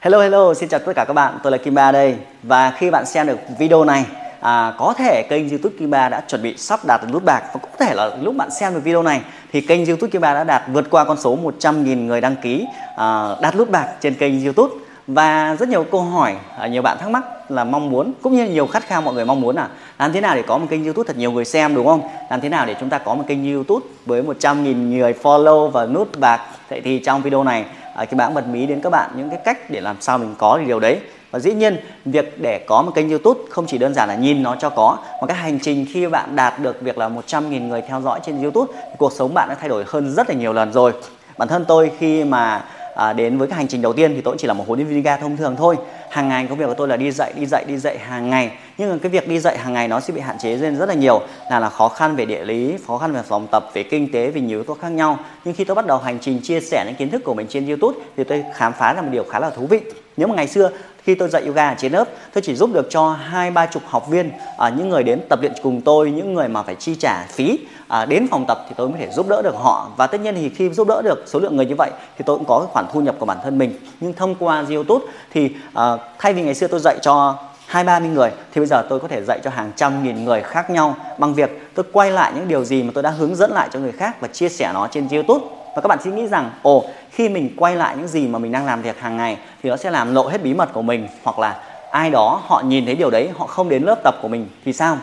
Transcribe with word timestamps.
Hello 0.00 0.20
hello, 0.20 0.54
xin 0.54 0.68
chào 0.68 0.80
tất 0.80 0.92
cả 0.96 1.04
các 1.04 1.12
bạn, 1.12 1.38
tôi 1.42 1.52
là 1.52 1.58
Kim 1.58 1.74
Ba 1.74 1.92
đây. 1.92 2.16
Và 2.42 2.70
khi 2.70 2.90
bạn 2.90 3.06
xem 3.06 3.26
được 3.26 3.38
video 3.58 3.84
này 3.84 4.04
à, 4.40 4.74
Có 4.78 4.94
thể 4.98 5.22
kênh 5.28 5.48
youtube 5.48 5.74
Kim 5.78 5.90
Ba 5.90 6.08
đã 6.08 6.22
chuẩn 6.28 6.42
bị 6.42 6.56
sắp 6.56 6.84
đạt 6.84 7.02
được 7.02 7.08
nút 7.12 7.24
bạc. 7.24 7.42
Và 7.52 7.60
có 7.62 7.68
thể 7.78 7.94
là 7.94 8.10
lúc 8.22 8.36
bạn 8.36 8.50
xem 8.50 8.74
được 8.74 8.80
video 8.84 9.02
này 9.02 9.20
Thì 9.52 9.60
kênh 9.60 9.86
youtube 9.86 10.10
Kim 10.10 10.20
Ba 10.20 10.34
đã 10.34 10.44
đạt 10.44 10.62
vượt 10.72 10.90
qua 10.90 11.04
con 11.04 11.16
số 11.16 11.38
100.000 11.60 12.06
người 12.06 12.20
đăng 12.20 12.36
ký 12.36 12.66
à, 12.96 13.28
Đạt 13.42 13.56
nút 13.56 13.70
bạc 13.70 13.88
trên 14.00 14.14
kênh 14.14 14.44
youtube. 14.44 14.74
Và 15.06 15.56
rất 15.58 15.68
nhiều 15.68 15.84
câu 15.84 16.00
hỏi, 16.00 16.36
à, 16.58 16.66
nhiều 16.66 16.82
bạn 16.82 16.98
thắc 16.98 17.10
mắc 17.10 17.50
là 17.50 17.64
mong 17.64 17.90
muốn 17.90 18.12
Cũng 18.22 18.36
như 18.36 18.46
nhiều 18.46 18.66
khát 18.66 18.86
khao 18.86 19.02
mọi 19.02 19.14
người 19.14 19.24
mong 19.24 19.40
muốn 19.40 19.56
là 19.56 19.68
Làm 19.98 20.12
thế 20.12 20.20
nào 20.20 20.34
để 20.36 20.42
có 20.42 20.58
một 20.58 20.66
kênh 20.70 20.84
youtube 20.84 21.06
thật 21.06 21.16
nhiều 21.16 21.32
người 21.32 21.44
xem 21.44 21.74
đúng 21.74 21.86
không? 21.86 22.00
Làm 22.30 22.40
thế 22.40 22.48
nào 22.48 22.66
để 22.66 22.74
chúng 22.80 22.90
ta 22.90 22.98
có 22.98 23.14
một 23.14 23.24
kênh 23.28 23.54
youtube 23.54 23.86
với 24.06 24.22
100.000 24.22 24.88
người 24.88 25.14
follow 25.22 25.68
và 25.68 25.86
nút 25.86 26.18
bạc? 26.18 26.40
Vậy 26.68 26.80
thì 26.84 26.98
trong 26.98 27.22
video 27.22 27.44
này 27.44 27.64
À, 27.98 28.04
cái 28.04 28.16
bảng 28.16 28.34
bật 28.34 28.48
mí 28.48 28.66
đến 28.66 28.80
các 28.80 28.90
bạn, 28.90 29.10
những 29.16 29.30
cái 29.30 29.38
cách 29.44 29.70
để 29.70 29.80
làm 29.80 29.96
sao 30.00 30.18
mình 30.18 30.34
có 30.38 30.58
được 30.58 30.64
điều 30.66 30.80
đấy. 30.80 31.00
Và 31.30 31.38
dĩ 31.38 31.52
nhiên, 31.54 31.76
việc 32.04 32.40
để 32.40 32.58
có 32.58 32.82
một 32.82 32.92
kênh 32.94 33.10
youtube 33.10 33.40
không 33.50 33.66
chỉ 33.66 33.78
đơn 33.78 33.94
giản 33.94 34.08
là 34.08 34.14
nhìn 34.14 34.42
nó 34.42 34.56
cho 34.56 34.70
có, 34.70 34.96
mà 35.20 35.26
cái 35.26 35.36
hành 35.36 35.58
trình 35.62 35.86
khi 35.92 36.06
bạn 36.06 36.36
đạt 36.36 36.60
được 36.60 36.82
việc 36.82 36.98
là 36.98 37.08
100.000 37.08 37.68
người 37.68 37.82
theo 37.88 38.00
dõi 38.00 38.20
trên 38.22 38.42
youtube, 38.42 38.72
thì 38.84 38.94
cuộc 38.98 39.12
sống 39.12 39.34
bạn 39.34 39.48
đã 39.48 39.54
thay 39.54 39.68
đổi 39.68 39.84
hơn 39.86 40.14
rất 40.14 40.28
là 40.28 40.34
nhiều 40.34 40.52
lần 40.52 40.72
rồi. 40.72 40.92
Bản 41.38 41.48
thân 41.48 41.64
tôi 41.68 41.90
khi 41.98 42.24
mà 42.24 42.64
à, 42.98 43.12
đến 43.12 43.38
với 43.38 43.48
cái 43.48 43.56
hành 43.56 43.68
trình 43.68 43.82
đầu 43.82 43.92
tiên 43.92 44.12
thì 44.14 44.20
tôi 44.20 44.36
chỉ 44.38 44.46
là 44.46 44.54
một 44.54 44.64
huấn 44.66 44.78
luyện 44.78 44.88
viên 44.88 45.02
ga 45.02 45.16
thông 45.16 45.36
thường 45.36 45.56
thôi. 45.58 45.76
Hàng 46.10 46.28
ngày 46.28 46.46
công 46.48 46.58
việc 46.58 46.66
của 46.66 46.74
tôi 46.74 46.88
là 46.88 46.96
đi 46.96 47.10
dạy 47.10 47.32
đi 47.36 47.46
dạy 47.46 47.64
đi 47.68 47.76
dạy 47.76 47.98
hàng 47.98 48.30
ngày. 48.30 48.50
Nhưng 48.78 48.90
mà 48.90 48.96
cái 49.02 49.10
việc 49.10 49.28
đi 49.28 49.38
dạy 49.38 49.58
hàng 49.58 49.72
ngày 49.72 49.88
nó 49.88 50.00
sẽ 50.00 50.12
bị 50.12 50.20
hạn 50.20 50.36
chế 50.38 50.56
lên 50.56 50.76
rất 50.76 50.88
là 50.88 50.94
nhiều 50.94 51.22
là 51.50 51.60
là 51.60 51.68
khó 51.68 51.88
khăn 51.88 52.16
về 52.16 52.24
địa 52.24 52.44
lý 52.44 52.74
khó 52.86 52.98
khăn 52.98 53.12
về 53.12 53.22
phòng 53.28 53.46
tập 53.50 53.70
về 53.74 53.82
kinh 53.82 54.12
tế 54.12 54.30
vì 54.30 54.40
nhiều 54.40 54.58
yếu 54.58 54.64
tố 54.64 54.74
khác 54.74 54.88
nhau. 54.88 55.18
Nhưng 55.44 55.54
khi 55.54 55.64
tôi 55.64 55.74
bắt 55.74 55.86
đầu 55.86 55.98
hành 55.98 56.18
trình 56.20 56.40
chia 56.42 56.60
sẻ 56.60 56.84
những 56.86 56.94
kiến 56.94 57.10
thức 57.10 57.24
của 57.24 57.34
mình 57.34 57.46
trên 57.50 57.66
youtube 57.66 57.98
thì 58.16 58.24
tôi 58.24 58.44
khám 58.54 58.72
phá 58.72 58.92
ra 58.92 59.02
một 59.02 59.08
điều 59.12 59.24
khá 59.24 59.40
là 59.40 59.50
thú 59.50 59.66
vị. 59.66 59.80
Nếu 60.16 60.28
mà 60.28 60.34
ngày 60.34 60.48
xưa 60.48 60.70
khi 61.02 61.14
tôi 61.14 61.28
dạy 61.28 61.42
yoga 61.46 61.68
ở 61.68 61.74
trên 61.78 61.92
lớp 61.92 62.04
tôi 62.34 62.42
chỉ 62.42 62.54
giúp 62.54 62.70
được 62.72 62.86
cho 62.90 63.12
hai 63.12 63.50
ba 63.50 63.66
chục 63.66 63.82
học 63.86 64.08
viên 64.08 64.30
à, 64.58 64.68
những 64.68 64.88
người 64.88 65.02
đến 65.02 65.20
tập 65.28 65.38
luyện 65.40 65.52
cùng 65.62 65.80
tôi 65.80 66.10
những 66.10 66.34
người 66.34 66.48
mà 66.48 66.62
phải 66.62 66.74
chi 66.74 66.94
trả 66.94 67.26
phí 67.28 67.58
à, 67.88 68.04
đến 68.04 68.26
phòng 68.30 68.44
tập 68.48 68.64
thì 68.68 68.74
tôi 68.76 68.88
mới 68.88 68.98
thể 68.98 69.10
giúp 69.10 69.28
đỡ 69.28 69.42
được 69.42 69.54
họ. 69.54 69.90
Và 69.96 70.06
tất 70.06 70.20
nhiên 70.20 70.34
thì 70.34 70.48
khi 70.48 70.70
giúp 70.70 70.88
đỡ 70.88 71.02
được 71.02 71.24
số 71.26 71.38
lượng 71.38 71.56
người 71.56 71.66
như 71.66 71.74
vậy 71.78 71.90
thì 72.18 72.22
tôi 72.26 72.36
cũng 72.38 72.46
có 72.46 72.66
khoản 72.72 72.86
thu 72.92 73.00
nhập 73.00 73.14
của 73.18 73.26
bản 73.26 73.38
thân 73.42 73.58
mình. 73.58 73.72
Nhưng 74.00 74.12
thông 74.12 74.34
qua 74.34 74.64
youtube 74.70 75.06
thì 75.32 75.50
à, 75.74 75.96
thay 76.18 76.32
vì 76.32 76.42
ngày 76.42 76.54
xưa 76.54 76.66
tôi 76.66 76.80
dạy 76.80 76.98
cho 77.02 77.36
hai 77.66 77.84
ba 77.84 77.98
mươi 77.98 78.08
người 78.08 78.30
thì 78.30 78.60
bây 78.60 78.66
giờ 78.66 78.82
tôi 78.88 79.00
có 79.00 79.08
thể 79.08 79.22
dạy 79.22 79.40
cho 79.44 79.50
hàng 79.50 79.72
trăm 79.76 80.02
nghìn 80.02 80.24
người 80.24 80.42
khác 80.42 80.70
nhau 80.70 80.96
bằng 81.18 81.34
việc 81.34 81.70
tôi 81.74 81.84
quay 81.92 82.10
lại 82.10 82.32
những 82.34 82.48
điều 82.48 82.64
gì 82.64 82.82
mà 82.82 82.90
tôi 82.94 83.02
đã 83.02 83.10
hướng 83.10 83.36
dẫn 83.36 83.50
lại 83.52 83.68
cho 83.72 83.78
người 83.78 83.92
khác 83.92 84.20
và 84.20 84.28
chia 84.28 84.48
sẻ 84.48 84.70
nó 84.74 84.88
trên 84.90 85.08
youtube 85.08 85.46
và 85.78 85.82
các 85.82 85.88
bạn 85.88 85.98
chỉ 86.04 86.10
nghĩ 86.10 86.26
rằng 86.26 86.50
ồ 86.62 86.84
khi 87.10 87.28
mình 87.28 87.50
quay 87.56 87.76
lại 87.76 87.96
những 87.96 88.08
gì 88.08 88.26
mà 88.26 88.38
mình 88.38 88.52
đang 88.52 88.66
làm 88.66 88.82
việc 88.82 89.00
hàng 89.00 89.16
ngày 89.16 89.38
thì 89.62 89.70
nó 89.70 89.76
sẽ 89.76 89.90
làm 89.90 90.14
lộ 90.14 90.28
hết 90.28 90.42
bí 90.42 90.54
mật 90.54 90.72
của 90.72 90.82
mình 90.82 91.08
hoặc 91.22 91.38
là 91.38 91.60
ai 91.90 92.10
đó 92.10 92.42
họ 92.46 92.62
nhìn 92.66 92.86
thấy 92.86 92.94
điều 92.94 93.10
đấy 93.10 93.30
họ 93.38 93.46
không 93.46 93.68
đến 93.68 93.82
lớp 93.82 94.00
tập 94.04 94.14
của 94.22 94.28
mình 94.28 94.48
thì 94.64 94.72
sao? 94.72 94.98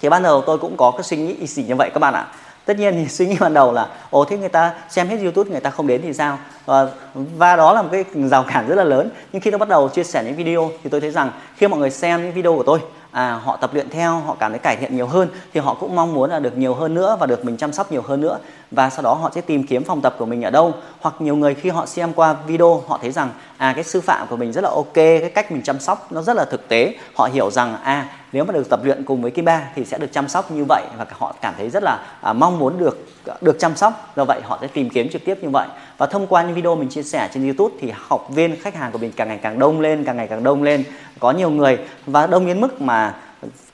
Thì 0.00 0.08
ban 0.08 0.22
đầu 0.22 0.42
tôi 0.46 0.58
cũng 0.58 0.76
có 0.76 0.90
cái 0.90 1.02
suy 1.02 1.16
nghĩ 1.16 1.34
y 1.40 1.46
xỉ 1.46 1.62
như 1.62 1.74
vậy 1.76 1.90
các 1.94 1.98
bạn 1.98 2.14
ạ. 2.14 2.26
Tất 2.64 2.78
nhiên 2.78 2.94
thì 2.94 3.08
suy 3.08 3.26
nghĩ 3.26 3.36
ban 3.40 3.54
đầu 3.54 3.72
là 3.72 3.88
ồ 4.10 4.24
thế 4.24 4.38
người 4.38 4.48
ta 4.48 4.74
xem 4.88 5.08
hết 5.08 5.16
youtube 5.22 5.50
người 5.50 5.60
ta 5.60 5.70
không 5.70 5.86
đến 5.86 6.00
thì 6.02 6.12
sao? 6.12 6.38
Và, 6.66 6.86
và 7.14 7.56
đó 7.56 7.72
là 7.72 7.82
một 7.82 7.88
cái 7.92 8.04
rào 8.14 8.44
cản 8.48 8.68
rất 8.68 8.74
là 8.74 8.84
lớn. 8.84 9.10
Nhưng 9.32 9.42
khi 9.42 9.50
tôi 9.50 9.58
bắt 9.58 9.68
đầu 9.68 9.88
chia 9.88 10.04
sẻ 10.04 10.24
những 10.24 10.36
video 10.36 10.70
thì 10.82 10.90
tôi 10.90 11.00
thấy 11.00 11.10
rằng 11.10 11.30
khi 11.56 11.68
mọi 11.68 11.80
người 11.80 11.90
xem 11.90 12.22
những 12.22 12.32
video 12.32 12.56
của 12.56 12.62
tôi 12.62 12.80
à, 13.10 13.40
họ 13.44 13.56
tập 13.56 13.70
luyện 13.74 13.90
theo 13.90 14.20
họ 14.20 14.36
cảm 14.40 14.52
thấy 14.52 14.58
cải 14.58 14.76
thiện 14.76 14.96
nhiều 14.96 15.06
hơn 15.06 15.28
thì 15.54 15.60
họ 15.60 15.74
cũng 15.74 15.96
mong 15.96 16.14
muốn 16.14 16.30
là 16.30 16.38
được 16.38 16.56
nhiều 16.56 16.74
hơn 16.74 16.94
nữa 16.94 17.16
và 17.20 17.26
được 17.26 17.44
mình 17.44 17.56
chăm 17.56 17.72
sóc 17.72 17.92
nhiều 17.92 18.02
hơn 18.02 18.20
nữa. 18.20 18.38
Và 18.70 18.90
sau 18.90 19.02
đó 19.02 19.14
họ 19.14 19.30
sẽ 19.34 19.40
tìm 19.40 19.66
kiếm 19.66 19.84
phòng 19.84 20.00
tập 20.00 20.14
của 20.18 20.26
mình 20.26 20.42
ở 20.42 20.50
đâu. 20.50 20.72
Hoặc 21.00 21.14
nhiều 21.18 21.36
người 21.36 21.54
khi 21.54 21.70
họ 21.70 21.86
xem 21.86 22.12
qua 22.12 22.36
video 22.46 22.82
họ 22.86 22.98
thấy 23.02 23.10
rằng 23.10 23.30
à 23.56 23.72
cái 23.74 23.84
sư 23.84 24.00
phạm 24.00 24.26
của 24.26 24.36
mình 24.36 24.52
rất 24.52 24.64
là 24.64 24.70
ok 24.70 24.94
cái 24.94 25.32
cách 25.34 25.52
mình 25.52 25.62
chăm 25.62 25.80
sóc 25.80 26.12
nó 26.12 26.22
rất 26.22 26.36
là 26.36 26.44
thực 26.44 26.68
tế. 26.68 26.94
Họ 27.14 27.28
hiểu 27.32 27.50
rằng 27.50 27.76
à 27.82 28.08
nếu 28.32 28.44
mà 28.44 28.52
được 28.52 28.68
tập 28.70 28.80
luyện 28.84 29.04
cùng 29.04 29.22
với 29.22 29.30
Kim 29.30 29.44
Ba 29.44 29.62
thì 29.74 29.84
sẽ 29.84 29.98
được 29.98 30.12
chăm 30.12 30.28
sóc 30.28 30.50
như 30.50 30.64
vậy 30.68 30.82
và 30.98 31.06
họ 31.18 31.34
cảm 31.40 31.54
thấy 31.56 31.70
rất 31.70 31.82
là 31.82 31.98
à, 32.20 32.32
mong 32.32 32.58
muốn 32.58 32.78
được 32.78 33.06
à, 33.26 33.34
được 33.40 33.58
chăm 33.58 33.76
sóc. 33.76 34.12
Do 34.16 34.24
vậy 34.24 34.40
họ 34.44 34.58
sẽ 34.60 34.66
tìm 34.66 34.90
kiếm 34.90 35.08
trực 35.08 35.24
tiếp 35.24 35.38
như 35.42 35.48
vậy. 35.52 35.68
Và 35.98 36.06
thông 36.06 36.26
qua 36.26 36.42
những 36.42 36.54
video 36.54 36.76
mình 36.76 36.88
chia 36.88 37.02
sẻ 37.02 37.28
trên 37.34 37.44
YouTube 37.44 37.74
thì 37.80 37.92
học 38.08 38.26
viên 38.30 38.60
khách 38.60 38.74
hàng 38.74 38.92
của 38.92 38.98
mình 38.98 39.12
càng 39.16 39.28
ngày 39.28 39.38
càng 39.42 39.58
đông 39.58 39.80
lên 39.80 40.04
càng 40.04 40.16
ngày 40.16 40.26
càng 40.26 40.44
đông 40.44 40.62
lên 40.62 40.84
có 41.20 41.30
nhiều 41.30 41.50
người 41.50 41.78
và 42.06 42.26
đông 42.26 42.46
đến 42.46 42.60
mức 42.60 42.80
mà 42.80 43.14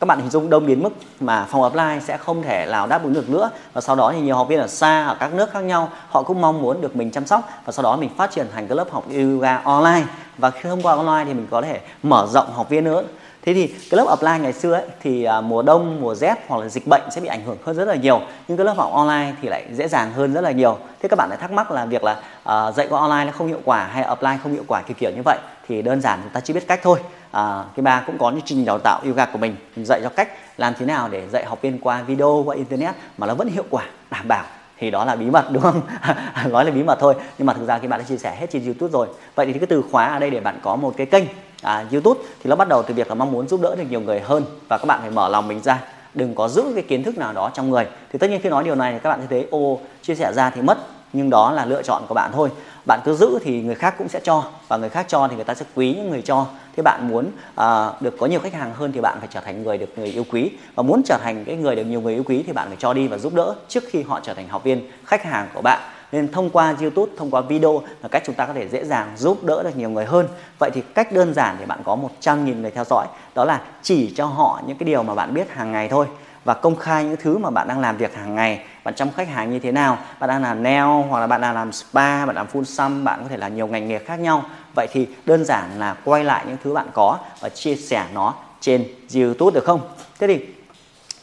các 0.00 0.06
bạn 0.06 0.20
hình 0.20 0.30
dung 0.30 0.50
đông 0.50 0.66
đến 0.66 0.82
mức 0.82 0.90
mà 1.20 1.46
phòng 1.48 1.62
offline 1.62 2.00
sẽ 2.00 2.16
không 2.16 2.42
thể 2.42 2.66
nào 2.70 2.86
đáp 2.86 3.02
ứng 3.02 3.14
được 3.14 3.30
nữa. 3.30 3.50
Và 3.72 3.80
sau 3.80 3.96
đó 3.96 4.12
thì 4.14 4.20
nhiều 4.20 4.36
học 4.36 4.48
viên 4.48 4.58
ở 4.58 4.66
xa 4.66 5.06
ở 5.06 5.16
các 5.20 5.34
nước 5.34 5.50
khác 5.52 5.60
nhau 5.60 5.88
họ 6.08 6.22
cũng 6.22 6.40
mong 6.40 6.62
muốn 6.62 6.80
được 6.80 6.96
mình 6.96 7.10
chăm 7.10 7.26
sóc 7.26 7.48
và 7.64 7.72
sau 7.72 7.82
đó 7.82 7.96
mình 7.96 8.10
phát 8.16 8.30
triển 8.30 8.46
thành 8.54 8.68
cái 8.68 8.76
lớp 8.76 8.90
học 8.90 9.04
yoga 9.16 9.56
online. 9.56 10.04
Và 10.38 10.50
khi 10.50 10.68
thông 10.68 10.82
qua 10.82 10.96
online 10.96 11.24
thì 11.24 11.34
mình 11.34 11.46
có 11.50 11.62
thể 11.62 11.80
mở 12.02 12.28
rộng 12.30 12.52
học 12.52 12.68
viên 12.68 12.84
nữa 12.84 13.02
thế 13.46 13.54
thì 13.54 13.66
cái 13.66 13.96
lớp 13.96 14.04
offline 14.04 14.40
ngày 14.40 14.52
xưa 14.52 14.72
ấy, 14.72 14.84
thì 15.02 15.24
à, 15.24 15.40
mùa 15.40 15.62
đông 15.62 16.00
mùa 16.00 16.14
rét 16.14 16.34
hoặc 16.48 16.62
là 16.62 16.68
dịch 16.68 16.86
bệnh 16.86 17.02
sẽ 17.10 17.20
bị 17.20 17.28
ảnh 17.28 17.44
hưởng 17.44 17.56
hơn 17.64 17.76
rất 17.76 17.84
là 17.84 17.94
nhiều. 17.94 18.20
Nhưng 18.48 18.56
cái 18.58 18.64
lớp 18.64 18.74
học 18.76 18.92
online 18.92 19.32
thì 19.42 19.48
lại 19.48 19.64
dễ 19.72 19.88
dàng 19.88 20.12
hơn 20.12 20.32
rất 20.32 20.40
là 20.40 20.50
nhiều. 20.50 20.78
Thế 21.02 21.08
các 21.08 21.16
bạn 21.16 21.28
lại 21.28 21.38
thắc 21.40 21.52
mắc 21.52 21.70
là 21.70 21.86
việc 21.86 22.02
là 22.04 22.12
uh, 22.12 22.74
dạy 22.74 22.86
qua 22.90 23.00
online 23.00 23.24
nó 23.24 23.32
không 23.32 23.48
hiệu 23.48 23.60
quả 23.64 23.84
hay 23.84 24.04
offline 24.04 24.38
không 24.42 24.52
hiệu 24.52 24.64
quả 24.68 24.82
kiểu 24.82 24.94
kiểu 25.00 25.10
như 25.10 25.22
vậy 25.24 25.38
thì 25.68 25.82
đơn 25.82 26.00
giản 26.00 26.20
chúng 26.22 26.32
ta 26.32 26.40
chỉ 26.40 26.52
biết 26.52 26.68
cách 26.68 26.80
thôi. 26.82 26.98
À, 27.30 27.64
cái 27.76 27.82
ba 27.82 28.02
cũng 28.06 28.18
có 28.18 28.30
những 28.30 28.40
chương 28.40 28.58
trình 28.58 28.64
đào 28.64 28.78
tạo 28.78 29.00
yoga 29.04 29.26
của 29.26 29.38
mình 29.38 29.56
mình 29.76 29.86
dạy 29.86 30.00
cho 30.02 30.08
cách 30.08 30.28
làm 30.56 30.74
thế 30.78 30.86
nào 30.86 31.08
để 31.08 31.28
dạy 31.32 31.44
học 31.44 31.62
viên 31.62 31.78
qua 31.80 32.02
video 32.02 32.42
qua 32.46 32.56
internet 32.56 32.94
mà 33.18 33.26
nó 33.26 33.34
vẫn 33.34 33.48
hiệu 33.48 33.64
quả 33.70 33.84
đảm 34.10 34.28
bảo. 34.28 34.44
Thì 34.78 34.90
đó 34.90 35.04
là 35.04 35.16
bí 35.16 35.26
mật 35.26 35.44
đúng 35.50 35.62
không? 35.62 35.80
Nói 36.48 36.64
là 36.64 36.70
bí 36.70 36.82
mật 36.82 36.98
thôi 37.00 37.14
nhưng 37.38 37.46
mà 37.46 37.52
thực 37.52 37.68
ra 37.68 37.78
khi 37.78 37.88
bạn 37.88 38.00
đã 38.00 38.06
chia 38.08 38.16
sẻ 38.16 38.36
hết 38.40 38.46
trên 38.50 38.64
youtube 38.64 38.92
rồi. 38.92 39.08
Vậy 39.34 39.46
thì 39.46 39.52
cái 39.52 39.66
từ 39.66 39.82
khóa 39.92 40.06
ở 40.06 40.18
đây 40.18 40.30
để 40.30 40.40
bạn 40.40 40.58
có 40.62 40.76
một 40.76 40.94
cái 40.96 41.06
kênh 41.06 41.24
à, 41.62 41.84
youtube 41.92 42.20
thì 42.42 42.50
nó 42.50 42.56
bắt 42.56 42.68
đầu 42.68 42.82
từ 42.82 42.94
việc 42.94 43.08
là 43.08 43.14
mong 43.14 43.32
muốn 43.32 43.48
giúp 43.48 43.60
đỡ 43.60 43.74
được 43.76 43.84
nhiều 43.90 44.00
người 44.00 44.20
hơn 44.20 44.44
và 44.68 44.78
các 44.78 44.86
bạn 44.86 45.00
phải 45.00 45.10
mở 45.10 45.28
lòng 45.28 45.48
mình 45.48 45.62
ra. 45.62 45.82
Đừng 46.14 46.34
có 46.34 46.48
giữ 46.48 46.64
cái 46.74 46.82
kiến 46.82 47.02
thức 47.02 47.18
nào 47.18 47.32
đó 47.32 47.50
trong 47.54 47.70
người. 47.70 47.86
Thì 48.12 48.18
tất 48.18 48.30
nhiên 48.30 48.40
khi 48.42 48.48
nói 48.48 48.64
điều 48.64 48.74
này 48.74 48.92
thì 48.92 48.98
các 49.02 49.10
bạn 49.10 49.20
sẽ 49.20 49.26
thấy 49.30 49.46
ô 49.50 49.80
chia 50.02 50.14
sẻ 50.14 50.32
ra 50.32 50.50
thì 50.50 50.62
mất 50.62 50.78
nhưng 51.12 51.30
đó 51.30 51.52
là 51.52 51.64
lựa 51.64 51.82
chọn 51.82 52.02
của 52.08 52.14
bạn 52.14 52.30
thôi. 52.34 52.48
Bạn 52.86 53.00
cứ 53.04 53.14
giữ 53.14 53.38
thì 53.42 53.62
người 53.62 53.74
khác 53.74 53.94
cũng 53.98 54.08
sẽ 54.08 54.20
cho 54.22 54.44
và 54.68 54.76
người 54.76 54.88
khác 54.88 55.06
cho 55.08 55.28
thì 55.28 55.36
người 55.36 55.44
ta 55.44 55.54
sẽ 55.54 55.64
quý 55.74 55.94
những 55.94 56.10
người 56.10 56.22
cho. 56.22 56.46
Thế 56.76 56.82
bạn 56.82 57.08
muốn 57.08 57.30
à, 57.54 57.92
được 58.00 58.16
có 58.18 58.26
nhiều 58.26 58.40
khách 58.40 58.54
hàng 58.54 58.74
hơn 58.74 58.92
thì 58.92 59.00
bạn 59.00 59.16
phải 59.18 59.28
trở 59.32 59.40
thành 59.40 59.62
người 59.62 59.78
được 59.78 59.98
người 59.98 60.08
yêu 60.08 60.24
quý. 60.30 60.50
Và 60.74 60.82
muốn 60.82 61.02
trở 61.04 61.18
thành 61.22 61.44
cái 61.44 61.56
người 61.56 61.76
được 61.76 61.84
nhiều 61.84 62.00
người 62.00 62.14
yêu 62.14 62.22
quý 62.26 62.44
thì 62.46 62.52
bạn 62.52 62.68
phải 62.68 62.76
cho 62.80 62.94
đi 62.94 63.08
và 63.08 63.18
giúp 63.18 63.34
đỡ 63.34 63.54
trước 63.68 63.84
khi 63.90 64.02
họ 64.02 64.20
trở 64.22 64.34
thành 64.34 64.48
học 64.48 64.64
viên 64.64 64.90
khách 65.04 65.24
hàng 65.24 65.48
của 65.54 65.62
bạn 65.62 65.80
nên 66.12 66.32
thông 66.32 66.50
qua 66.50 66.74
YouTube, 66.80 67.12
thông 67.16 67.30
qua 67.30 67.40
video 67.40 67.82
là 68.02 68.08
cách 68.08 68.22
chúng 68.26 68.34
ta 68.34 68.46
có 68.46 68.52
thể 68.52 68.68
dễ 68.68 68.84
dàng 68.84 69.12
giúp 69.16 69.44
đỡ 69.44 69.62
được 69.62 69.76
nhiều 69.76 69.90
người 69.90 70.04
hơn. 70.04 70.28
Vậy 70.58 70.70
thì 70.74 70.82
cách 70.94 71.12
đơn 71.12 71.34
giản 71.34 71.56
để 71.60 71.66
bạn 71.66 71.80
có 71.84 71.98
100.000 72.20 72.60
người 72.60 72.70
theo 72.70 72.84
dõi 72.84 73.06
đó 73.34 73.44
là 73.44 73.60
chỉ 73.82 74.12
cho 74.16 74.26
họ 74.26 74.60
những 74.66 74.76
cái 74.78 74.86
điều 74.86 75.02
mà 75.02 75.14
bạn 75.14 75.34
biết 75.34 75.50
hàng 75.50 75.72
ngày 75.72 75.88
thôi. 75.88 76.06
Và 76.44 76.54
công 76.54 76.76
khai 76.76 77.04
những 77.04 77.16
thứ 77.16 77.38
mà 77.38 77.50
bạn 77.50 77.68
đang 77.68 77.80
làm 77.80 77.96
việc 77.96 78.14
hàng 78.14 78.34
ngày 78.34 78.64
bạn 78.84 78.94
chăm 78.94 79.10
khách 79.12 79.28
hàng 79.28 79.50
như 79.50 79.58
thế 79.58 79.72
nào 79.72 79.98
bạn 80.20 80.28
đang 80.28 80.42
làm 80.42 80.62
nail 80.62 81.08
hoặc 81.08 81.20
là 81.20 81.26
bạn 81.26 81.40
đang 81.40 81.54
làm 81.54 81.72
spa 81.72 82.26
bạn 82.26 82.36
làm 82.36 82.46
full 82.52 82.64
sum 82.64 83.04
bạn 83.04 83.20
có 83.22 83.28
thể 83.28 83.36
là 83.36 83.48
nhiều 83.48 83.66
ngành 83.66 83.88
nghề 83.88 83.98
khác 83.98 84.20
nhau. 84.20 84.42
Vậy 84.74 84.86
thì 84.92 85.08
đơn 85.24 85.44
giản 85.44 85.78
là 85.78 85.96
quay 86.04 86.24
lại 86.24 86.44
những 86.48 86.56
thứ 86.64 86.72
bạn 86.72 86.86
có 86.92 87.18
và 87.40 87.48
chia 87.48 87.76
sẻ 87.76 88.04
nó 88.14 88.34
trên 88.60 88.84
youtube 89.14 89.54
được 89.54 89.64
không? 89.64 89.80
Thế 90.18 90.26
thì 90.26 90.46